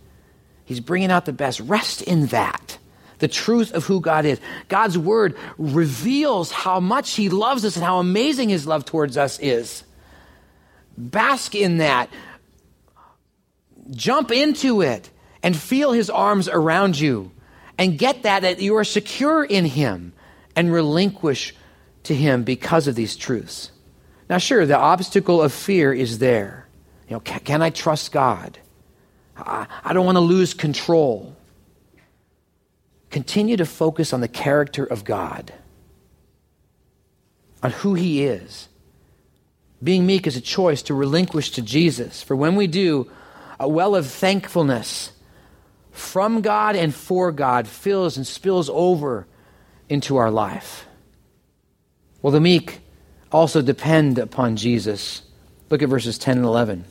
He's 0.66 0.80
bringing 0.80 1.12
out 1.12 1.26
the 1.26 1.34
best. 1.34 1.60
Rest 1.60 2.02
in 2.02 2.28
that. 2.28 2.78
The 3.20 3.28
truth 3.28 3.74
of 3.74 3.84
who 3.86 4.00
God 4.00 4.26
is. 4.26 4.40
God's 4.70 4.98
word 4.98 5.38
reveals 5.58 6.52
how 6.52 6.80
much 6.80 7.12
He 7.12 7.30
loves 7.30 7.66
us 7.66 7.76
and 7.76 7.84
how 7.84 8.00
amazing 8.00 8.50
His 8.50 8.66
love 8.66 8.86
towards 8.86 9.18
us 9.18 9.38
is. 9.40 9.84
Bask 10.98 11.54
in 11.54 11.78
that. 11.78 12.10
Jump 13.92 14.32
into 14.32 14.82
it 14.82 15.10
and 15.44 15.56
feel 15.56 15.92
His 15.92 16.10
arms 16.10 16.48
around 16.48 16.98
you 16.98 17.32
and 17.78 18.00
get 18.00 18.24
that, 18.24 18.44
that 18.44 18.62
you 18.62 18.78
are 18.78 18.86
secure 18.86 19.44
in 19.44 19.66
Him 19.66 20.14
and 20.56 20.72
relinquish 20.72 21.54
to 22.04 22.16
him 22.16 22.44
because 22.44 22.88
of 22.88 22.96
these 22.96 23.16
truths. 23.16 23.72
Now, 24.30 24.38
sure, 24.38 24.66
the 24.66 24.78
obstacle 24.78 25.42
of 25.42 25.52
fear 25.52 25.94
is 25.94 26.20
there. 26.20 26.68
You 27.08 27.16
know, 27.16 27.20
can, 27.20 27.40
can 27.42 27.62
I 27.62 27.70
trust 27.70 28.12
God? 28.12 28.58
I, 29.36 29.68
I 29.84 29.94
don't 29.94 30.06
want 30.06 30.16
to 30.16 30.22
lose 30.22 30.54
control. 30.54 31.36
Continue 33.10 33.58
to 33.58 33.66
focus 33.66 34.14
on 34.14 34.22
the 34.22 34.28
character 34.28 34.86
of 34.86 35.04
God, 35.04 35.54
on 37.62 37.72
who 37.72 37.94
He 37.94 38.24
is. 38.24 38.70
Being 39.84 40.06
meek 40.06 40.28
is 40.28 40.38
a 40.38 40.42
choice 40.42 40.84
to 40.84 40.94
relinquish 40.94 41.52
to 41.52 41.62
Jesus. 41.62 42.24
For 42.24 42.36
when 42.36 42.56
we 42.56 42.68
do, 42.68 43.12
a 43.60 43.68
well 43.68 43.96
of 43.96 44.08
thankfulness 44.08 45.12
from 45.92 46.42
God 46.42 46.76
and 46.76 46.94
for 46.96 47.32
God 47.32 47.68
fills 47.68 48.16
and 48.16 48.26
spills 48.26 48.70
over 48.70 49.28
into 49.90 50.18
our 50.18 50.32
life. 50.32 50.88
Well, 52.22 52.32
the 52.32 52.42
meek 52.42 52.82
also 53.32 53.62
depend 53.62 54.20
upon 54.20 54.56
Jesus. 54.56 55.24
Look 55.70 55.82
at 55.82 55.90
verses 55.90 56.18
10 56.18 56.38
and 56.38 56.46
11. 56.46 56.86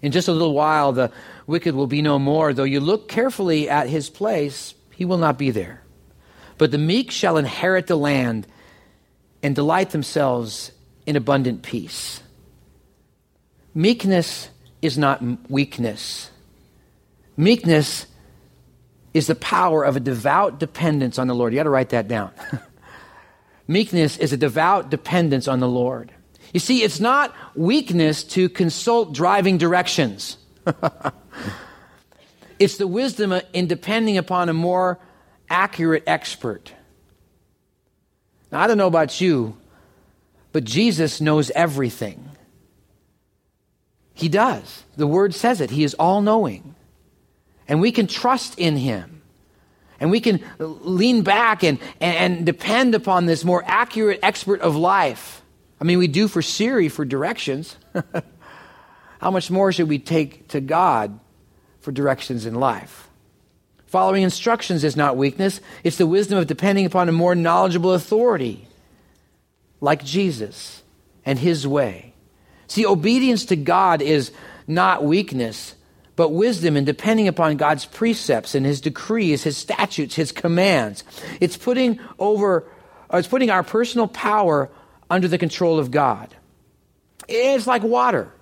In 0.00 0.12
just 0.12 0.28
a 0.28 0.32
little 0.32 0.54
while, 0.54 0.92
the 0.92 1.10
wicked 1.46 1.74
will 1.74 1.86
be 1.86 2.02
no 2.02 2.18
more. 2.18 2.52
Though 2.52 2.64
you 2.64 2.80
look 2.80 3.08
carefully 3.08 3.68
at 3.68 3.88
his 3.88 4.10
place, 4.10 4.74
he 4.94 5.04
will 5.04 5.18
not 5.18 5.38
be 5.38 5.50
there. 5.50 5.82
But 6.56 6.70
the 6.70 6.78
meek 6.78 7.10
shall 7.10 7.36
inherit 7.36 7.86
the 7.86 7.96
land 7.96 8.46
and 9.42 9.54
delight 9.54 9.90
themselves 9.90 10.72
in 11.06 11.16
abundant 11.16 11.62
peace. 11.62 12.20
Meekness 13.74 14.48
is 14.82 14.98
not 14.98 15.22
weakness. 15.50 16.30
Meekness 17.36 18.06
is 19.14 19.26
the 19.26 19.34
power 19.34 19.84
of 19.84 19.96
a 19.96 20.00
devout 20.00 20.58
dependence 20.58 21.18
on 21.18 21.28
the 21.28 21.34
Lord. 21.34 21.52
You 21.52 21.58
got 21.58 21.64
to 21.64 21.70
write 21.70 21.90
that 21.90 22.08
down. 22.08 22.32
Meekness 23.68 24.16
is 24.16 24.32
a 24.32 24.36
devout 24.38 24.90
dependence 24.90 25.46
on 25.46 25.60
the 25.60 25.68
Lord. 25.68 26.10
You 26.54 26.60
see, 26.60 26.82
it's 26.82 27.00
not 27.00 27.34
weakness 27.54 28.24
to 28.24 28.48
consult 28.48 29.12
driving 29.12 29.58
directions. 29.58 30.38
it's 32.58 32.78
the 32.78 32.86
wisdom 32.86 33.38
in 33.52 33.66
depending 33.66 34.16
upon 34.16 34.48
a 34.48 34.54
more 34.54 34.98
accurate 35.50 36.04
expert. 36.06 36.72
Now, 38.50 38.62
I 38.62 38.66
don't 38.66 38.78
know 38.78 38.86
about 38.86 39.20
you, 39.20 39.58
but 40.52 40.64
Jesus 40.64 41.20
knows 41.20 41.50
everything. 41.50 42.30
He 44.14 44.28
does. 44.28 44.84
The 44.96 45.06
word 45.06 45.34
says 45.34 45.60
it. 45.60 45.70
He 45.70 45.84
is 45.84 45.94
all 45.94 46.22
knowing. 46.22 46.74
And 47.68 47.80
we 47.82 47.92
can 47.92 48.06
trust 48.06 48.58
in 48.58 48.78
him. 48.78 49.17
And 50.00 50.10
we 50.10 50.20
can 50.20 50.40
lean 50.58 51.22
back 51.22 51.64
and, 51.64 51.78
and 52.00 52.46
depend 52.46 52.94
upon 52.94 53.26
this 53.26 53.44
more 53.44 53.64
accurate 53.66 54.20
expert 54.22 54.60
of 54.60 54.76
life. 54.76 55.42
I 55.80 55.84
mean, 55.84 55.98
we 55.98 56.06
do 56.06 56.28
for 56.28 56.42
Siri 56.42 56.88
for 56.88 57.04
directions. 57.04 57.76
How 59.20 59.30
much 59.30 59.50
more 59.50 59.72
should 59.72 59.88
we 59.88 59.98
take 59.98 60.48
to 60.48 60.60
God 60.60 61.18
for 61.80 61.92
directions 61.92 62.46
in 62.46 62.54
life? 62.54 63.08
Following 63.86 64.22
instructions 64.22 64.84
is 64.84 64.96
not 64.96 65.16
weakness, 65.16 65.60
it's 65.82 65.96
the 65.96 66.06
wisdom 66.06 66.38
of 66.38 66.46
depending 66.46 66.84
upon 66.84 67.08
a 67.08 67.12
more 67.12 67.34
knowledgeable 67.34 67.94
authority, 67.94 68.68
like 69.80 70.04
Jesus 70.04 70.82
and 71.24 71.38
his 71.38 71.66
way. 71.66 72.12
See, 72.66 72.84
obedience 72.84 73.46
to 73.46 73.56
God 73.56 74.02
is 74.02 74.30
not 74.66 75.04
weakness, 75.04 75.74
but 76.18 76.30
wisdom 76.30 76.76
in 76.76 76.84
depending 76.84 77.28
upon 77.28 77.56
God's 77.56 77.84
precepts 77.84 78.56
and 78.56 78.66
his 78.66 78.80
decrees, 78.80 79.44
his 79.44 79.56
statutes, 79.56 80.16
his 80.16 80.32
commands. 80.32 81.04
It's 81.40 81.56
putting 81.56 82.00
over, 82.18 82.64
it's 83.12 83.28
putting 83.28 83.50
our 83.50 83.62
personal 83.62 84.08
power 84.08 84.68
under 85.08 85.28
the 85.28 85.38
control 85.38 85.78
of 85.78 85.92
God. 85.92 86.34
It's 87.28 87.68
like 87.68 87.84
water. 87.84 88.32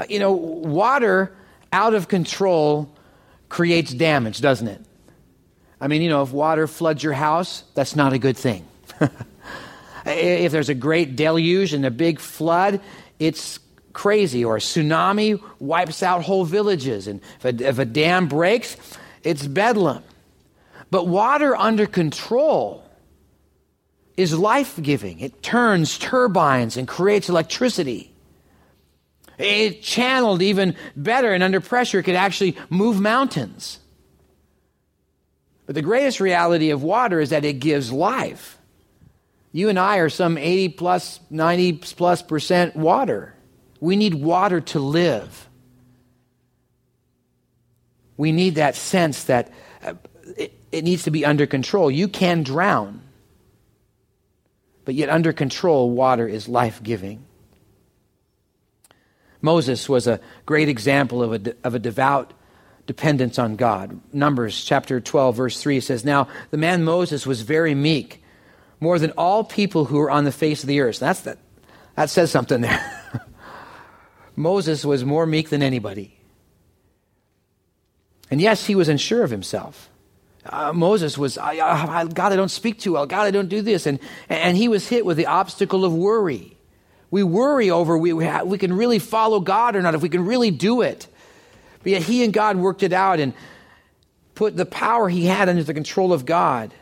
Uh, 0.00 0.06
you 0.08 0.18
know, 0.18 0.32
water 0.32 1.36
out 1.72 1.94
of 1.94 2.08
control 2.08 2.92
creates 3.48 3.94
damage, 3.94 4.40
doesn't 4.40 4.66
it? 4.66 4.84
I 5.80 5.86
mean, 5.86 6.02
you 6.02 6.08
know, 6.08 6.22
if 6.22 6.32
water 6.32 6.66
floods 6.66 7.04
your 7.04 7.12
house, 7.12 7.62
that's 7.74 7.94
not 7.94 8.12
a 8.12 8.18
good 8.18 8.36
thing. 8.36 8.66
if 10.06 10.50
there's 10.50 10.70
a 10.70 10.74
great 10.74 11.14
deluge 11.14 11.72
and 11.72 11.86
a 11.86 11.92
big 11.92 12.18
flood, 12.18 12.80
it's 13.20 13.60
crazy, 13.94 14.44
or 14.44 14.56
a 14.56 14.60
tsunami 14.60 15.42
wipes 15.58 16.02
out 16.02 16.22
whole 16.22 16.44
villages, 16.44 17.06
and 17.06 17.20
if 17.42 17.44
a, 17.44 17.68
if 17.68 17.78
a 17.78 17.84
dam 17.84 18.28
breaks, 18.28 18.76
it's 19.22 19.46
bedlam. 19.46 20.02
But 20.90 21.06
water 21.06 21.56
under 21.56 21.86
control 21.86 22.84
is 24.16 24.36
life 24.38 24.78
giving. 24.80 25.20
It 25.20 25.42
turns 25.42 25.98
turbines 25.98 26.76
and 26.76 26.86
creates 26.86 27.28
electricity. 27.28 28.12
It 29.38 29.82
channeled 29.82 30.42
even 30.42 30.76
better, 30.94 31.32
and 31.32 31.42
under 31.42 31.60
pressure, 31.60 31.98
it 31.98 32.04
could 32.04 32.14
actually 32.14 32.56
move 32.70 33.00
mountains. 33.00 33.80
But 35.66 35.74
the 35.74 35.82
greatest 35.82 36.20
reality 36.20 36.70
of 36.70 36.82
water 36.82 37.20
is 37.20 37.30
that 37.30 37.44
it 37.44 37.54
gives 37.54 37.90
life. 37.90 38.58
You 39.50 39.68
and 39.68 39.78
I 39.78 39.98
are 39.98 40.08
some 40.08 40.36
80 40.36 40.70
plus, 40.70 41.20
90 41.30 41.72
plus 41.74 42.22
percent 42.22 42.76
water. 42.76 43.34
We 43.84 43.96
need 43.96 44.14
water 44.14 44.62
to 44.62 44.78
live. 44.78 45.46
We 48.16 48.32
need 48.32 48.54
that 48.54 48.76
sense 48.76 49.24
that 49.24 49.52
uh, 49.82 49.92
it, 50.72 50.84
needs 50.84 51.02
to 51.02 51.10
be 51.10 51.26
under 51.26 51.46
control. 51.46 51.90
You 51.90 52.08
can 52.08 52.44
drown, 52.44 53.02
but 54.86 54.94
yet 54.94 55.10
under 55.10 55.34
control, 55.34 55.90
water 55.90 56.26
is 56.26 56.48
life 56.48 56.82
giving. 56.82 57.26
Moses 59.42 59.86
was 59.86 60.06
a 60.06 60.18
great 60.46 60.70
example 60.70 61.22
of 61.22 61.46
a, 61.46 61.54
of 61.62 61.74
a 61.74 61.78
devout 61.78 62.32
dependence 62.86 63.38
on 63.38 63.54
God. 63.56 64.00
Numbers 64.14 64.64
chapter 64.64 64.98
12, 64.98 65.36
verse 65.36 65.60
3 65.60 65.80
says, 65.80 66.06
Now 66.06 66.28
the 66.50 66.56
man 66.56 66.84
Moses 66.84 67.26
was 67.26 67.42
very 67.42 67.74
meek, 67.74 68.24
more 68.80 68.98
than 68.98 69.10
all 69.10 69.44
people 69.44 69.84
who 69.84 69.98
were 69.98 70.10
on 70.10 70.24
the 70.24 70.32
face 70.32 70.62
of 70.62 70.68
the 70.68 70.80
earth. 70.80 71.00
That's 71.00 71.20
that, 71.20 71.36
that 71.96 72.08
says 72.08 72.30
something 72.30 72.62
there. 72.62 72.90
Moses 74.36 74.84
was 74.84 75.04
more 75.04 75.26
meek 75.26 75.48
than 75.48 75.62
anybody. 75.62 76.18
And 78.30 78.40
yes, 78.40 78.66
he 78.66 78.74
was 78.74 78.88
unsure 78.88 79.22
of 79.22 79.30
himself. 79.30 79.88
Uh, 80.46 80.72
Moses 80.72 81.16
was, 81.16 81.38
I, 81.38 81.52
I, 81.52 82.04
God, 82.06 82.32
I 82.32 82.36
don't 82.36 82.50
speak 82.50 82.78
too 82.78 82.94
well. 82.94 83.06
God, 83.06 83.22
I 83.22 83.30
don't 83.30 83.48
do 83.48 83.62
this. 83.62 83.86
And, 83.86 83.98
and 84.28 84.56
he 84.56 84.68
was 84.68 84.88
hit 84.88 85.06
with 85.06 85.16
the 85.16 85.26
obstacle 85.26 85.84
of 85.84 85.94
worry. 85.94 86.56
We 87.10 87.22
worry 87.22 87.70
over 87.70 87.96
we, 87.96 88.12
we, 88.12 88.28
we 88.44 88.58
can 88.58 88.72
really 88.72 88.98
follow 88.98 89.40
God 89.40 89.76
or 89.76 89.82
not, 89.82 89.94
if 89.94 90.02
we 90.02 90.08
can 90.08 90.26
really 90.26 90.50
do 90.50 90.82
it. 90.82 91.06
But 91.82 91.92
yet 91.92 92.02
he 92.02 92.24
and 92.24 92.32
God 92.32 92.56
worked 92.56 92.82
it 92.82 92.92
out 92.92 93.20
and 93.20 93.34
put 94.34 94.56
the 94.56 94.66
power 94.66 95.08
he 95.08 95.26
had 95.26 95.48
under 95.48 95.62
the 95.62 95.74
control 95.74 96.12
of 96.12 96.26
God. 96.26 96.74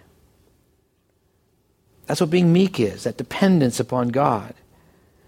That's 2.07 2.21
what 2.21 2.31
being 2.31 2.53
meek 2.53 2.81
is, 2.81 3.05
that 3.05 3.17
dependence 3.17 3.79
upon 3.79 4.09
God. 4.09 4.55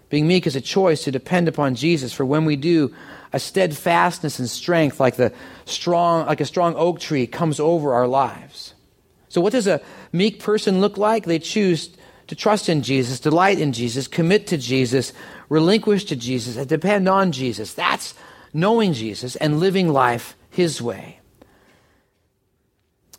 Being 0.09 0.27
meek 0.27 0.45
is 0.45 0.55
a 0.55 0.61
choice 0.61 1.03
to 1.03 1.11
depend 1.11 1.47
upon 1.47 1.75
Jesus 1.75 2.13
for 2.13 2.25
when 2.25 2.45
we 2.45 2.55
do, 2.55 2.93
a 3.33 3.39
steadfastness 3.39 4.39
and 4.39 4.49
strength 4.49 4.99
like 4.99 5.15
the 5.15 5.33
strong 5.65 6.25
like 6.27 6.41
a 6.41 6.45
strong 6.45 6.75
oak 6.75 6.99
tree 6.99 7.27
comes 7.27 7.59
over 7.59 7.93
our 7.93 8.07
lives. 8.07 8.73
So 9.29 9.41
what 9.41 9.51
does 9.51 9.67
a 9.67 9.81
meek 10.13 10.39
person 10.39 10.79
look 10.79 10.97
like? 10.97 11.25
They 11.25 11.39
choose 11.39 11.89
to 12.27 12.35
trust 12.35 12.69
in 12.69 12.81
Jesus, 12.81 13.19
delight 13.19 13.59
in 13.59 13.73
Jesus, 13.73 14.07
commit 14.07 14.47
to 14.47 14.57
Jesus, 14.57 15.13
relinquish 15.49 16.05
to 16.05 16.15
Jesus, 16.15 16.55
and 16.55 16.67
depend 16.67 17.09
on 17.09 17.31
Jesus. 17.31 17.73
That's 17.73 18.13
knowing 18.53 18.93
Jesus 18.93 19.35
and 19.35 19.59
living 19.59 19.89
life 19.89 20.35
his 20.49 20.81
way. 20.81 21.19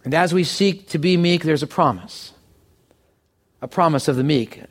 And 0.05 0.14
as 0.14 0.33
we 0.33 0.44
seek 0.44 0.88
to 0.90 0.99
be 0.99 1.16
meek, 1.16 1.42
there's 1.42 1.62
a 1.62 1.66
promise. 1.66 2.33
A 3.61 3.68
promise 3.68 4.09
of 4.09 4.16
the 4.16 4.25
meek. 4.25 4.62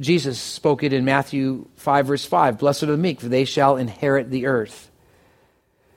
Jesus 0.00 0.40
spoke 0.40 0.82
it 0.82 0.92
in 0.92 1.04
Matthew 1.04 1.66
5, 1.76 2.06
verse 2.06 2.24
5 2.24 2.58
Blessed 2.58 2.84
are 2.84 2.86
the 2.86 2.96
meek, 2.96 3.20
for 3.20 3.28
they 3.28 3.44
shall 3.44 3.76
inherit 3.76 4.30
the 4.30 4.46
earth. 4.46 4.90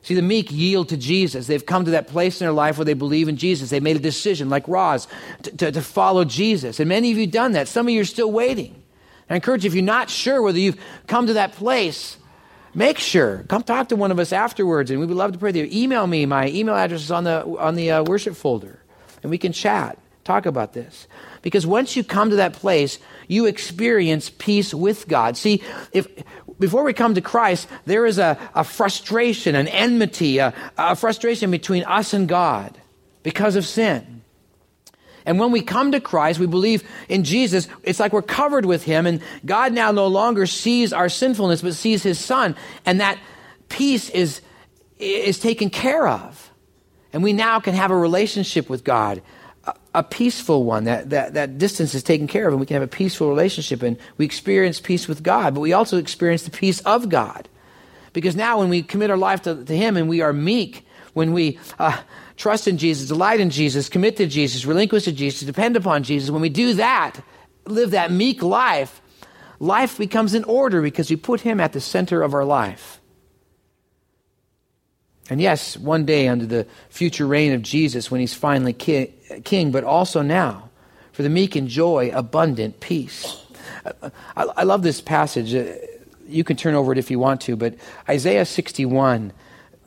See, 0.07 0.15
the 0.15 0.21
meek 0.21 0.51
yield 0.51 0.89
to 0.89 0.97
Jesus. 0.97 1.47
They've 1.47 1.65
come 1.65 1.83
to 1.83 1.91
that 1.91 2.07
place 2.07 2.39
in 2.39 2.45
their 2.45 2.53
life 2.53 2.77
where 2.77 2.85
they 2.85 2.93
believe 2.93 3.27
in 3.27 3.35
Jesus. 3.35 3.69
They 3.69 3.81
made 3.81 3.97
a 3.97 3.99
decision, 3.99 4.49
like 4.49 4.65
Roz, 4.67 5.05
to, 5.43 5.51
to, 5.57 5.71
to 5.73 5.81
follow 5.81 6.23
Jesus. 6.23 6.79
And 6.79 6.87
many 6.87 7.11
of 7.11 7.17
you 7.17 7.27
done 7.27 7.51
that. 7.53 7.67
Some 7.67 7.87
of 7.87 7.93
you 7.93 7.99
are 7.99 8.05
still 8.05 8.31
waiting. 8.31 8.81
I 9.29 9.35
encourage 9.35 9.65
you, 9.65 9.67
if 9.67 9.73
you're 9.73 9.83
not 9.83 10.09
sure 10.09 10.41
whether 10.41 10.59
you've 10.59 10.79
come 11.07 11.27
to 11.27 11.33
that 11.33 11.53
place, 11.53 12.17
make 12.73 12.99
sure. 12.99 13.43
Come 13.49 13.63
talk 13.63 13.89
to 13.89 13.97
one 13.97 14.11
of 14.11 14.19
us 14.19 14.31
afterwards, 14.31 14.91
and 14.91 14.99
we 15.01 15.05
would 15.05 15.17
love 15.17 15.33
to 15.33 15.37
pray 15.37 15.49
with 15.49 15.57
you. 15.57 15.67
Email 15.69 16.07
me. 16.07 16.25
My 16.25 16.47
email 16.47 16.75
address 16.75 17.01
is 17.01 17.11
on 17.11 17.25
the, 17.25 17.45
on 17.45 17.75
the 17.75 17.91
uh, 17.91 18.03
worship 18.03 18.37
folder, 18.37 18.79
and 19.23 19.29
we 19.29 19.37
can 19.37 19.51
chat, 19.51 19.97
talk 20.27 20.45
about 20.45 20.73
this. 20.73 21.07
Because 21.41 21.65
once 21.65 21.95
you 21.95 22.03
come 22.03 22.29
to 22.29 22.35
that 22.35 22.53
place, 22.53 22.99
you 23.27 23.45
experience 23.45 24.29
peace 24.29 24.73
with 24.73 25.07
God. 25.07 25.37
See, 25.37 25.63
if 25.93 26.07
before 26.59 26.83
we 26.83 26.93
come 26.93 27.15
to 27.15 27.21
Christ, 27.21 27.67
there 27.85 28.05
is 28.05 28.19
a, 28.19 28.37
a 28.53 28.63
frustration, 28.63 29.55
an 29.55 29.67
enmity, 29.67 30.39
a, 30.39 30.53
a 30.77 30.95
frustration 30.95 31.51
between 31.51 31.83
us 31.83 32.13
and 32.13 32.27
God 32.27 32.77
because 33.23 33.55
of 33.55 33.65
sin. 33.65 34.21
And 35.25 35.39
when 35.39 35.51
we 35.51 35.61
come 35.61 35.91
to 35.91 35.99
Christ, 35.99 36.39
we 36.39 36.47
believe 36.47 36.87
in 37.09 37.23
Jesus, 37.23 37.67
it's 37.83 37.99
like 37.99 38.13
we're 38.13 38.21
covered 38.21 38.65
with 38.65 38.83
Him, 38.83 39.05
and 39.05 39.21
God 39.45 39.73
now 39.73 39.91
no 39.91 40.07
longer 40.07 40.45
sees 40.45 40.93
our 40.93 41.09
sinfulness, 41.09 41.61
but 41.61 41.73
sees 41.73 42.01
His 42.01 42.17
Son, 42.17 42.55
and 42.85 43.01
that 43.01 43.19
peace 43.67 44.09
is, 44.09 44.41
is 44.97 45.37
taken 45.37 45.69
care 45.69 46.07
of. 46.07 46.49
And 47.11 47.23
we 47.23 47.33
now 47.33 47.59
can 47.59 47.75
have 47.75 47.91
a 47.91 47.97
relationship 47.97 48.69
with 48.69 48.83
God 48.83 49.21
a 49.97 50.03
peaceful 50.03 50.63
one. 50.63 50.83
That, 50.83 51.09
that, 51.09 51.33
that 51.33 51.57
distance 51.57 51.95
is 51.95 52.03
taken 52.03 52.27
care 52.27 52.47
of, 52.47 52.53
and 52.53 52.59
we 52.59 52.67
can 52.67 52.75
have 52.75 52.83
a 52.83 52.87
peaceful 52.87 53.29
relationship. 53.29 53.81
And 53.81 53.97
we 54.17 54.25
experience 54.25 54.79
peace 54.79 55.07
with 55.07 55.23
God, 55.23 55.55
but 55.55 55.61
we 55.61 55.73
also 55.73 55.97
experience 55.97 56.43
the 56.43 56.51
peace 56.51 56.79
of 56.81 57.09
God. 57.09 57.49
Because 58.13 58.35
now, 58.35 58.59
when 58.59 58.69
we 58.69 58.83
commit 58.83 59.09
our 59.09 59.17
life 59.17 59.41
to, 59.43 59.65
to 59.65 59.75
Him 59.75 59.97
and 59.97 60.07
we 60.07 60.21
are 60.21 60.33
meek, 60.33 60.85
when 61.13 61.33
we 61.33 61.57
uh, 61.79 61.99
trust 62.35 62.67
in 62.67 62.77
Jesus, 62.77 63.07
delight 63.07 63.39
in 63.39 63.49
Jesus, 63.49 63.89
commit 63.89 64.17
to 64.17 64.27
Jesus, 64.27 64.65
relinquish 64.65 65.05
to 65.05 65.11
Jesus, 65.11 65.41
depend 65.41 65.75
upon 65.75 66.03
Jesus, 66.03 66.29
when 66.29 66.41
we 66.41 66.49
do 66.49 66.73
that, 66.73 67.19
live 67.65 67.91
that 67.91 68.11
meek 68.11 68.43
life, 68.43 69.01
life 69.59 69.97
becomes 69.97 70.35
in 70.35 70.43
order 70.43 70.83
because 70.83 71.09
we 71.09 71.15
put 71.15 71.41
Him 71.41 71.59
at 71.59 71.73
the 71.73 71.81
center 71.81 72.21
of 72.21 72.35
our 72.35 72.45
life. 72.45 73.01
And 75.29 75.41
yes, 75.41 75.77
one 75.77 76.05
day 76.05 76.27
under 76.27 76.45
the 76.45 76.65
future 76.89 77.27
reign 77.27 77.53
of 77.53 77.61
Jesus 77.61 78.09
when 78.09 78.21
he's 78.21 78.33
finally 78.33 78.73
ki- 78.73 79.13
king, 79.43 79.71
but 79.71 79.83
also 79.83 80.21
now 80.21 80.69
for 81.11 81.23
the 81.23 81.29
meek 81.29 81.55
enjoy 81.55 82.11
abundant 82.13 82.79
peace. 82.79 83.43
I, 84.01 84.11
I 84.35 84.63
love 84.63 84.83
this 84.83 85.01
passage. 85.01 85.53
Uh, 85.53 85.73
you 86.27 86.43
can 86.43 86.57
turn 86.57 86.75
over 86.75 86.91
it 86.91 86.97
if 86.97 87.09
you 87.09 87.19
want 87.19 87.41
to, 87.41 87.55
but 87.55 87.75
Isaiah 88.07 88.45
61 88.45 89.33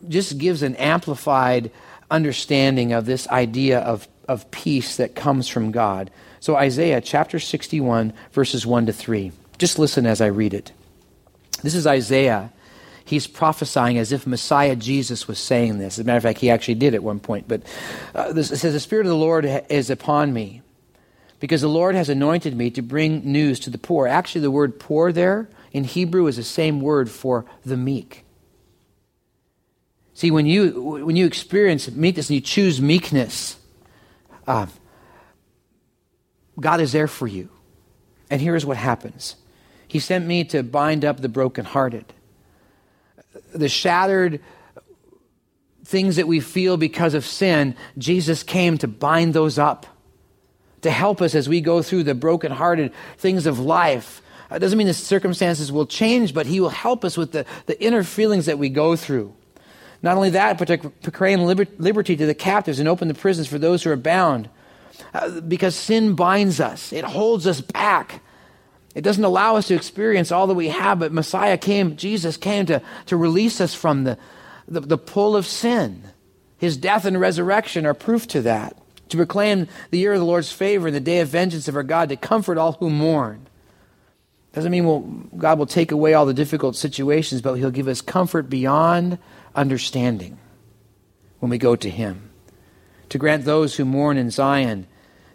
just 0.08 0.38
gives 0.38 0.62
an 0.62 0.76
amplified 0.76 1.70
understanding 2.10 2.92
of 2.92 3.06
this 3.06 3.28
idea 3.28 3.80
of, 3.80 4.08
of 4.26 4.50
peace 4.50 4.96
that 4.96 5.14
comes 5.14 5.48
from 5.48 5.70
God. 5.70 6.10
So, 6.40 6.56
Isaiah 6.56 7.00
chapter 7.00 7.38
61, 7.38 8.12
verses 8.32 8.66
1 8.66 8.86
to 8.86 8.92
3. 8.92 9.32
Just 9.58 9.78
listen 9.78 10.06
as 10.06 10.20
I 10.20 10.26
read 10.26 10.54
it. 10.54 10.72
This 11.62 11.74
is 11.74 11.86
Isaiah 11.86 12.50
he's 13.10 13.26
prophesying 13.26 13.98
as 13.98 14.12
if 14.12 14.24
Messiah 14.24 14.76
Jesus 14.76 15.26
was 15.26 15.38
saying 15.38 15.78
this. 15.78 15.94
As 15.94 15.98
a 15.98 16.04
matter 16.04 16.18
of 16.18 16.22
fact, 16.22 16.38
he 16.38 16.48
actually 16.48 16.76
did 16.76 16.94
at 16.94 17.02
one 17.02 17.18
point. 17.18 17.48
But 17.48 17.62
uh, 18.14 18.32
it 18.36 18.44
says, 18.44 18.72
The 18.72 18.80
Spirit 18.80 19.04
of 19.04 19.10
the 19.10 19.16
Lord 19.16 19.44
is 19.68 19.90
upon 19.90 20.32
me 20.32 20.62
because 21.40 21.60
the 21.60 21.68
Lord 21.68 21.96
has 21.96 22.08
anointed 22.08 22.56
me 22.56 22.70
to 22.70 22.82
bring 22.82 23.24
news 23.24 23.58
to 23.60 23.70
the 23.70 23.78
poor. 23.78 24.06
Actually, 24.06 24.42
the 24.42 24.50
word 24.50 24.78
poor 24.78 25.10
there 25.10 25.48
in 25.72 25.82
Hebrew 25.82 26.28
is 26.28 26.36
the 26.36 26.44
same 26.44 26.80
word 26.80 27.10
for 27.10 27.44
the 27.64 27.76
meek. 27.76 28.24
See, 30.14 30.30
when 30.30 30.46
you, 30.46 30.80
when 31.04 31.16
you 31.16 31.26
experience 31.26 31.90
meekness 31.90 32.28
and 32.28 32.36
you 32.36 32.40
choose 32.40 32.80
meekness, 32.80 33.58
uh, 34.46 34.66
God 36.60 36.80
is 36.80 36.92
there 36.92 37.08
for 37.08 37.26
you. 37.26 37.48
And 38.28 38.40
here's 38.40 38.64
what 38.64 38.76
happens 38.76 39.34
He 39.88 39.98
sent 39.98 40.26
me 40.26 40.44
to 40.44 40.62
bind 40.62 41.04
up 41.04 41.20
the 41.20 41.28
brokenhearted 41.28 42.12
the 43.54 43.68
shattered 43.68 44.40
things 45.84 46.16
that 46.16 46.28
we 46.28 46.40
feel 46.40 46.76
because 46.76 47.14
of 47.14 47.26
sin, 47.26 47.74
Jesus 47.98 48.42
came 48.42 48.78
to 48.78 48.88
bind 48.88 49.34
those 49.34 49.58
up, 49.58 49.86
to 50.82 50.90
help 50.90 51.20
us 51.20 51.34
as 51.34 51.48
we 51.48 51.60
go 51.60 51.82
through 51.82 52.04
the 52.04 52.14
brokenhearted 52.14 52.92
things 53.18 53.46
of 53.46 53.58
life. 53.58 54.22
It 54.50 54.58
doesn't 54.60 54.78
mean 54.78 54.86
the 54.86 54.94
circumstances 54.94 55.70
will 55.70 55.86
change, 55.86 56.34
but 56.34 56.46
He 56.46 56.60
will 56.60 56.70
help 56.70 57.04
us 57.04 57.16
with 57.16 57.32
the, 57.32 57.44
the 57.66 57.80
inner 57.82 58.02
feelings 58.02 58.46
that 58.46 58.58
we 58.58 58.68
go 58.68 58.96
through. 58.96 59.34
Not 60.02 60.16
only 60.16 60.30
that, 60.30 60.58
but 60.58 60.68
to 60.68 60.78
proclaim 60.78 61.42
liberty 61.42 62.16
to 62.16 62.26
the 62.26 62.34
captives 62.34 62.78
and 62.78 62.88
open 62.88 63.08
the 63.08 63.14
prisons 63.14 63.48
for 63.48 63.58
those 63.58 63.82
who 63.82 63.90
are 63.90 63.96
bound. 63.96 64.48
Uh, 65.12 65.40
because 65.40 65.74
sin 65.74 66.14
binds 66.14 66.60
us, 66.60 66.92
it 66.92 67.04
holds 67.04 67.46
us 67.46 67.60
back. 67.60 68.22
It 68.94 69.02
doesn't 69.02 69.24
allow 69.24 69.56
us 69.56 69.68
to 69.68 69.74
experience 69.74 70.32
all 70.32 70.46
that 70.48 70.54
we 70.54 70.68
have, 70.68 70.98
but 70.98 71.12
Messiah 71.12 71.56
came, 71.56 71.96
Jesus 71.96 72.36
came 72.36 72.66
to, 72.66 72.82
to 73.06 73.16
release 73.16 73.60
us 73.60 73.74
from 73.74 74.04
the, 74.04 74.18
the, 74.66 74.80
the 74.80 74.98
pull 74.98 75.36
of 75.36 75.46
sin. 75.46 76.02
His 76.58 76.76
death 76.76 77.04
and 77.04 77.20
resurrection 77.20 77.86
are 77.86 77.94
proof 77.94 78.26
to 78.28 78.42
that. 78.42 78.76
To 79.10 79.16
proclaim 79.16 79.68
the 79.90 79.98
year 79.98 80.12
of 80.12 80.20
the 80.20 80.26
Lord's 80.26 80.52
favor 80.52 80.88
and 80.88 80.96
the 80.96 81.00
day 81.00 81.20
of 81.20 81.28
vengeance 81.28 81.68
of 81.68 81.76
our 81.76 81.82
God, 81.82 82.08
to 82.08 82.16
comfort 82.16 82.58
all 82.58 82.72
who 82.72 82.90
mourn. 82.90 83.46
Doesn't 84.52 84.72
mean 84.72 84.84
we'll, 84.84 85.00
God 85.36 85.58
will 85.58 85.66
take 85.66 85.92
away 85.92 86.14
all 86.14 86.26
the 86.26 86.34
difficult 86.34 86.74
situations, 86.74 87.40
but 87.40 87.54
He'll 87.54 87.70
give 87.70 87.88
us 87.88 88.00
comfort 88.00 88.50
beyond 88.50 89.18
understanding 89.54 90.38
when 91.38 91.50
we 91.50 91.58
go 91.58 91.76
to 91.76 91.90
Him. 91.90 92.30
To 93.10 93.18
grant 93.18 93.44
those 93.44 93.76
who 93.76 93.84
mourn 93.84 94.16
in 94.16 94.30
Zion, 94.30 94.86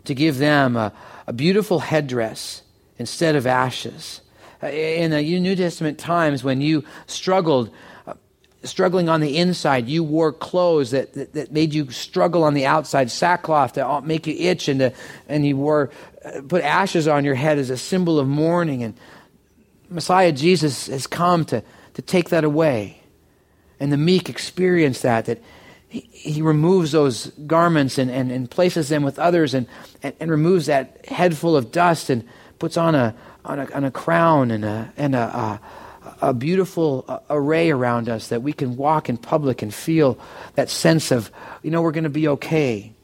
to 0.03 0.13
give 0.13 0.37
them 0.37 0.75
a, 0.75 0.93
a 1.27 1.33
beautiful 1.33 1.79
headdress 1.79 2.61
instead 2.97 3.35
of 3.35 3.45
ashes, 3.45 4.21
uh, 4.63 4.67
in 4.67 5.11
the 5.11 5.21
New 5.21 5.55
Testament 5.55 5.99
times 5.99 6.43
when 6.43 6.61
you 6.61 6.83
struggled, 7.07 7.69
uh, 8.07 8.13
struggling 8.63 9.09
on 9.09 9.21
the 9.21 9.37
inside, 9.37 9.87
you 9.87 10.03
wore 10.03 10.31
clothes 10.31 10.91
that, 10.91 11.13
that, 11.13 11.33
that, 11.33 11.51
made 11.51 11.73
you 11.73 11.91
struggle 11.91 12.43
on 12.43 12.53
the 12.53 12.65
outside, 12.65 13.11
sackcloth 13.11 13.73
to 13.73 14.01
make 14.01 14.27
you 14.27 14.33
itch, 14.33 14.67
and, 14.67 14.79
to, 14.79 14.93
and 15.27 15.45
you 15.45 15.57
wore, 15.57 15.91
uh, 16.23 16.41
put 16.47 16.63
ashes 16.63 17.07
on 17.07 17.25
your 17.25 17.35
head 17.35 17.57
as 17.57 17.69
a 17.69 17.77
symbol 17.77 18.17
of 18.17 18.27
mourning. 18.27 18.81
And 18.83 18.95
Messiah 19.89 20.31
Jesus 20.31 20.87
has 20.87 21.05
come 21.05 21.45
to, 21.45 21.63
to 21.95 22.01
take 22.01 22.29
that 22.29 22.43
away. 22.43 23.01
And 23.79 23.91
the 23.91 23.97
meek 23.97 24.29
experience 24.29 25.01
that, 25.01 25.25
that 25.25 25.43
he, 25.89 25.99
he 26.11 26.41
removes 26.41 26.93
those 26.93 27.27
garments 27.27 27.97
and, 27.97 28.09
and, 28.09 28.31
and 28.31 28.49
places 28.49 28.89
them 28.89 29.03
with 29.03 29.19
others 29.19 29.53
and, 29.53 29.67
and, 30.01 30.13
and 30.19 30.31
removes 30.31 30.67
that 30.67 31.05
head 31.05 31.35
full 31.35 31.57
of 31.57 31.71
dust 31.71 32.09
and 32.09 32.27
puts 32.59 32.77
on 32.77 32.95
a, 32.95 33.15
on 33.43 33.59
a, 33.59 33.71
on 33.73 33.83
a 33.83 33.91
crown 33.91 34.51
and 34.51 34.65
a, 34.65 34.91
and 34.97 35.15
a, 35.15 35.19
a, 35.19 35.61
a 36.21 36.33
beautiful 36.33 37.05
uh, 37.07 37.19
array 37.29 37.71
around 37.71 38.09
us 38.09 38.29
that 38.29 38.41
we 38.41 38.53
can 38.53 38.77
walk 38.77 39.09
in 39.09 39.17
public 39.17 39.61
and 39.61 39.73
feel 39.73 40.17
that 40.55 40.69
sense 40.69 41.11
of, 41.11 41.31
you 41.61 41.71
know, 41.71 41.81
we're 41.81 41.91
going 41.91 42.03
to 42.05 42.09
be 42.09 42.27
okay 42.27 42.95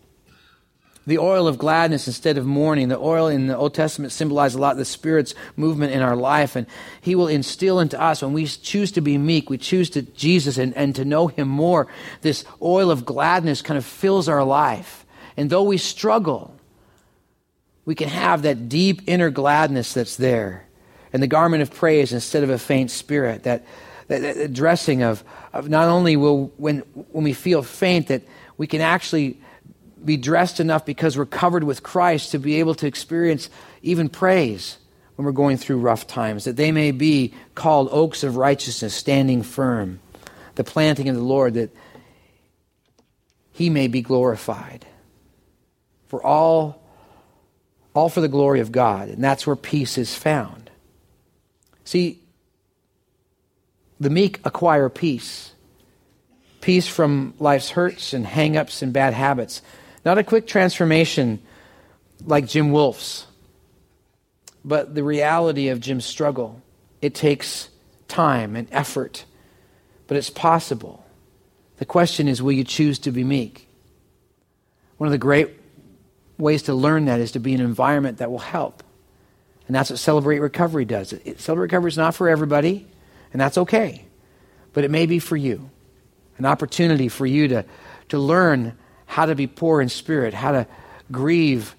the 1.08 1.18
oil 1.18 1.47
of 1.47 1.58
gladness 1.58 2.08
instead 2.08 2.38
of 2.38 2.45
mourning. 2.45 2.89
The 2.89 2.97
oil 2.97 3.28
in 3.28 3.47
the 3.47 3.58
Old 3.58 3.74
Testament 3.74 4.14
symbolized 4.14 4.56
a 4.56 4.60
lot 4.60 4.74
of 4.74 4.78
the 4.78 4.86
Spirit's 4.86 5.34
movement 5.56 5.93
in 5.93 6.02
our 6.02 6.16
life, 6.16 6.56
and 6.56 6.68
He 7.02 7.16
will 7.16 7.28
instill 7.28 7.80
into 7.80 7.99
us 7.99 8.22
when 8.22 8.34
we 8.34 8.45
choose 8.45 8.91
to 8.93 9.02
be 9.02 9.18
meek, 9.18 9.49
we 9.49 9.58
choose 9.58 9.89
to 9.91 10.04
Jesus 10.04 10.58
and, 10.58 10.76
and 10.78 10.95
to 10.95 11.06
know 11.06 11.28
Him 11.28 11.47
more. 11.47 11.88
This 12.22 12.45
oil 12.62 12.91
of 12.91 13.06
gladness 13.06 13.62
kind 13.62 13.78
of 13.78 13.86
fills 13.86 14.30
our 14.30 14.43
life. 14.43 15.06
And 15.38 15.49
though 15.49 15.64
we 15.64 15.78
struggle, 15.78 16.56
we 17.92 17.96
can 17.96 18.08
have 18.08 18.44
that 18.44 18.70
deep 18.70 19.02
inner 19.06 19.30
gladness 19.30 19.96
that's 19.96 20.16
there. 20.16 20.66
And 21.12 21.22
the 21.22 21.28
garment 21.28 21.62
of 21.62 21.74
praise 21.74 22.14
instead 22.14 22.42
of 22.42 22.50
a 22.50 22.58
faint 22.58 22.89
spirit, 22.89 23.44
that, 23.44 23.66
that, 24.08 24.22
that 24.22 24.54
dressing 24.54 25.04
of, 25.04 25.26
of 25.52 25.68
not 25.68 25.89
only 25.89 26.16
will, 26.16 26.54
when, 26.56 26.78
when 27.12 27.26
we 27.26 27.34
feel 27.34 27.62
faint, 27.62 28.08
that 28.08 28.22
we 28.56 28.66
can 28.66 28.80
actually 28.80 29.42
be 30.06 30.16
dressed 30.16 30.62
enough 30.62 30.86
because 30.86 31.18
we're 31.18 31.26
covered 31.26 31.66
with 31.66 31.84
Christ 31.84 32.32
to 32.32 32.39
be 32.39 32.62
able 32.62 32.76
to 32.76 32.88
experience 32.88 33.50
even 33.82 34.08
praise 34.08 34.78
when 35.18 35.26
we're 35.26 35.34
going 35.34 35.58
through 35.58 35.80
rough 35.80 36.08
times, 36.08 36.46
that 36.46 36.56
they 36.56 36.72
may 36.72 36.92
be 36.92 37.34
called 37.56 37.89
oaks 37.92 38.24
of 38.24 38.38
righteousness, 38.38 38.94
standing 38.94 39.44
firm, 39.44 40.00
the 40.56 40.64
planting 40.64 41.10
of 41.10 41.16
the 41.18 41.22
Lord, 41.22 41.56
that 41.56 41.76
he 43.52 43.70
may 43.70 43.89
be 43.89 44.02
glorified. 44.02 44.86
For 46.08 46.26
all, 46.26 46.81
all 47.94 48.10
for 48.10 48.22
the 48.22 48.28
glory 48.28 48.60
of 48.60 48.72
God. 48.72 49.10
And 49.10 49.24
that's 49.24 49.46
where 49.46 49.56
peace 49.56 49.98
is 49.98 50.16
found. 50.16 50.70
See, 51.84 52.20
the 54.00 54.10
meek 54.10 54.39
acquire 54.46 54.89
peace. 54.89 55.54
Peace 56.62 56.88
from 56.88 57.34
life's 57.39 57.72
hurts 57.72 58.14
and 58.14 58.26
hang 58.26 58.56
ups 58.56 58.82
and 58.82 58.94
bad 58.94 59.14
habits. 59.14 59.62
Not 60.06 60.18
a 60.18 60.24
quick 60.24 60.48
transformation 60.48 61.42
like 62.26 62.48
Jim 62.48 62.72
Wolf's, 62.72 63.26
but 64.64 64.94
the 64.96 65.04
reality 65.04 65.70
of 65.70 65.80
Jim's 65.80 66.06
struggle. 66.06 66.62
It 67.02 67.16
takes 67.16 67.70
time 68.08 68.56
and 68.56 68.68
effort, 68.72 69.26
but 70.08 70.18
it's 70.18 70.30
possible. 70.30 71.04
The 71.78 71.86
question 71.86 72.28
is 72.28 72.42
will 72.42 72.52
you 72.52 72.64
choose 72.64 73.00
to 73.00 73.12
be 73.12 73.24
meek? 73.24 73.68
One 74.98 75.08
of 75.08 75.12
the 75.12 75.18
great 75.18 75.61
ways 76.38 76.64
to 76.64 76.74
learn 76.74 77.06
that 77.06 77.20
is 77.20 77.34
to 77.34 77.40
be 77.40 77.54
in 77.54 77.60
an 77.60 77.66
environment 77.66 78.18
that 78.20 78.32
will 78.32 78.40
help. 78.40 78.84
And 79.68 79.76
that's 79.76 79.90
what 79.90 80.00
Celebrate 80.00 80.40
Recovery 80.40 80.86
does. 80.86 81.14
It, 81.14 81.40
Celebrate 81.40 81.66
Recovery 81.66 81.90
is 81.90 81.98
not 81.98 82.16
for 82.16 82.28
everybody, 82.28 82.88
and 83.32 83.42
that's 83.42 83.58
okay. 83.58 84.06
But 84.74 84.84
it 84.84 84.92
may 84.92 85.06
be 85.06 85.20
for 85.20 85.38
you. 85.38 85.70
An 86.38 86.46
opportunity 86.46 87.08
for 87.08 87.26
you 87.26 87.48
to, 87.50 87.66
to 88.10 88.18
learn 88.18 88.78
how 89.06 89.26
to 89.26 89.36
be 89.36 89.48
poor 89.48 89.82
in 89.82 89.90
spirit, 89.90 90.34
how 90.34 90.52
to 90.52 90.68
grieve 91.12 91.76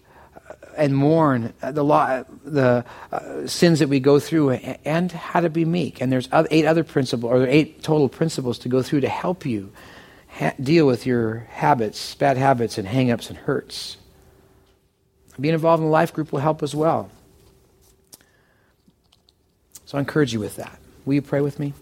and 0.76 0.96
mourn 0.96 1.52
the, 1.60 1.84
law, 1.84 2.24
the 2.44 2.84
uh, 3.10 3.46
sins 3.46 3.80
that 3.80 3.88
we 3.88 4.00
go 4.00 4.18
through, 4.18 4.50
and 4.50 5.12
how 5.12 5.40
to 5.40 5.50
be 5.50 5.64
meek. 5.64 6.00
And 6.00 6.10
there's 6.10 6.28
eight 6.50 6.64
other 6.64 6.84
principles, 6.84 7.32
or 7.32 7.46
eight 7.46 7.82
total 7.82 8.08
principles 8.08 8.58
to 8.60 8.68
go 8.68 8.82
through 8.82 9.00
to 9.00 9.08
help 9.08 9.44
you 9.44 9.72
ha- 10.28 10.54
deal 10.60 10.86
with 10.86 11.06
your 11.06 11.46
habits, 11.50 12.14
bad 12.14 12.36
habits, 12.36 12.78
and 12.78 12.88
hangups 12.88 13.28
and 13.28 13.38
hurts. 13.38 13.96
Being 15.40 15.54
involved 15.54 15.82
in 15.82 15.88
a 15.88 15.90
life 15.90 16.12
group 16.12 16.32
will 16.32 16.40
help 16.40 16.62
as 16.62 16.74
well. 16.74 17.10
So 19.86 19.98
I 19.98 20.00
encourage 20.00 20.32
you 20.32 20.40
with 20.40 20.56
that. 20.56 20.78
Will 21.04 21.14
you 21.14 21.22
pray 21.22 21.40
with 21.40 21.58
me? 21.58 21.74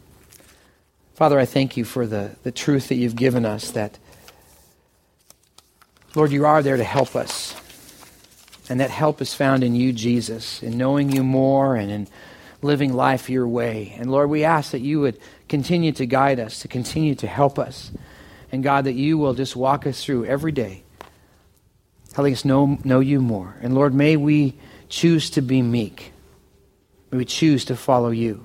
Father, 1.15 1.39
I 1.39 1.45
thank 1.45 1.77
you 1.77 1.85
for 1.85 2.07
the, 2.07 2.37
the 2.43 2.53
truth 2.53 2.89
that 2.89 2.95
you've 2.95 3.17
given 3.17 3.45
us 3.45 3.71
that 3.73 3.99
Lord, 6.17 6.33
you 6.33 6.45
are 6.45 6.61
there 6.61 6.77
to 6.77 6.85
help 6.85 7.15
us. 7.15 7.55
And 8.69 8.81
that 8.81 8.91
help 8.91 9.21
is 9.21 9.33
found 9.33 9.63
in 9.63 9.77
you, 9.77 9.93
Jesus, 9.93 10.63
in 10.63 10.77
knowing 10.77 11.11
you 11.11 11.23
more 11.23 11.77
and 11.77 11.91
in 11.91 12.09
living 12.63 12.93
life 12.95 13.31
your 13.31 13.47
way. 13.47 13.95
And 13.97 14.11
Lord, 14.11 14.29
we 14.29 14.45
ask 14.45 14.73
that 14.73 14.81
you 14.81 15.01
would 15.01 15.19
continue 15.49 15.93
to 15.93 16.07
guide 16.07 16.41
us, 16.41 16.61
to 16.61 16.69
continue 16.69 17.15
to 17.17 17.27
help 17.27 17.59
us. 17.59 17.93
And 18.51 18.65
God, 18.65 18.85
that 18.85 18.95
you 18.95 19.19
will 19.19 19.35
just 19.35 19.55
walk 19.55 19.87
us 19.87 20.05
through 20.05 20.25
every 20.25 20.53
day, 20.53 20.83
helping 22.15 22.33
us 22.33 22.45
know, 22.45 22.79
know 22.85 23.01
you 23.01 23.21
more. 23.21 23.57
And 23.61 23.75
Lord, 23.75 23.95
may 23.95 24.17
we 24.17 24.55
choose 24.89 25.31
to 25.31 25.41
be 25.41 25.63
meek. 25.63 26.13
May 27.11 27.19
we 27.19 27.25
choose 27.25 27.65
to 27.67 27.77
follow 27.77 28.11
you. 28.11 28.45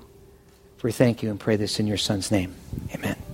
We 0.82 0.92
thank 0.92 1.20
you 1.20 1.30
and 1.30 1.40
pray 1.40 1.56
this 1.56 1.80
in 1.80 1.88
your 1.88 1.96
Son's 1.96 2.30
name. 2.30 2.54
Amen. 2.94 3.25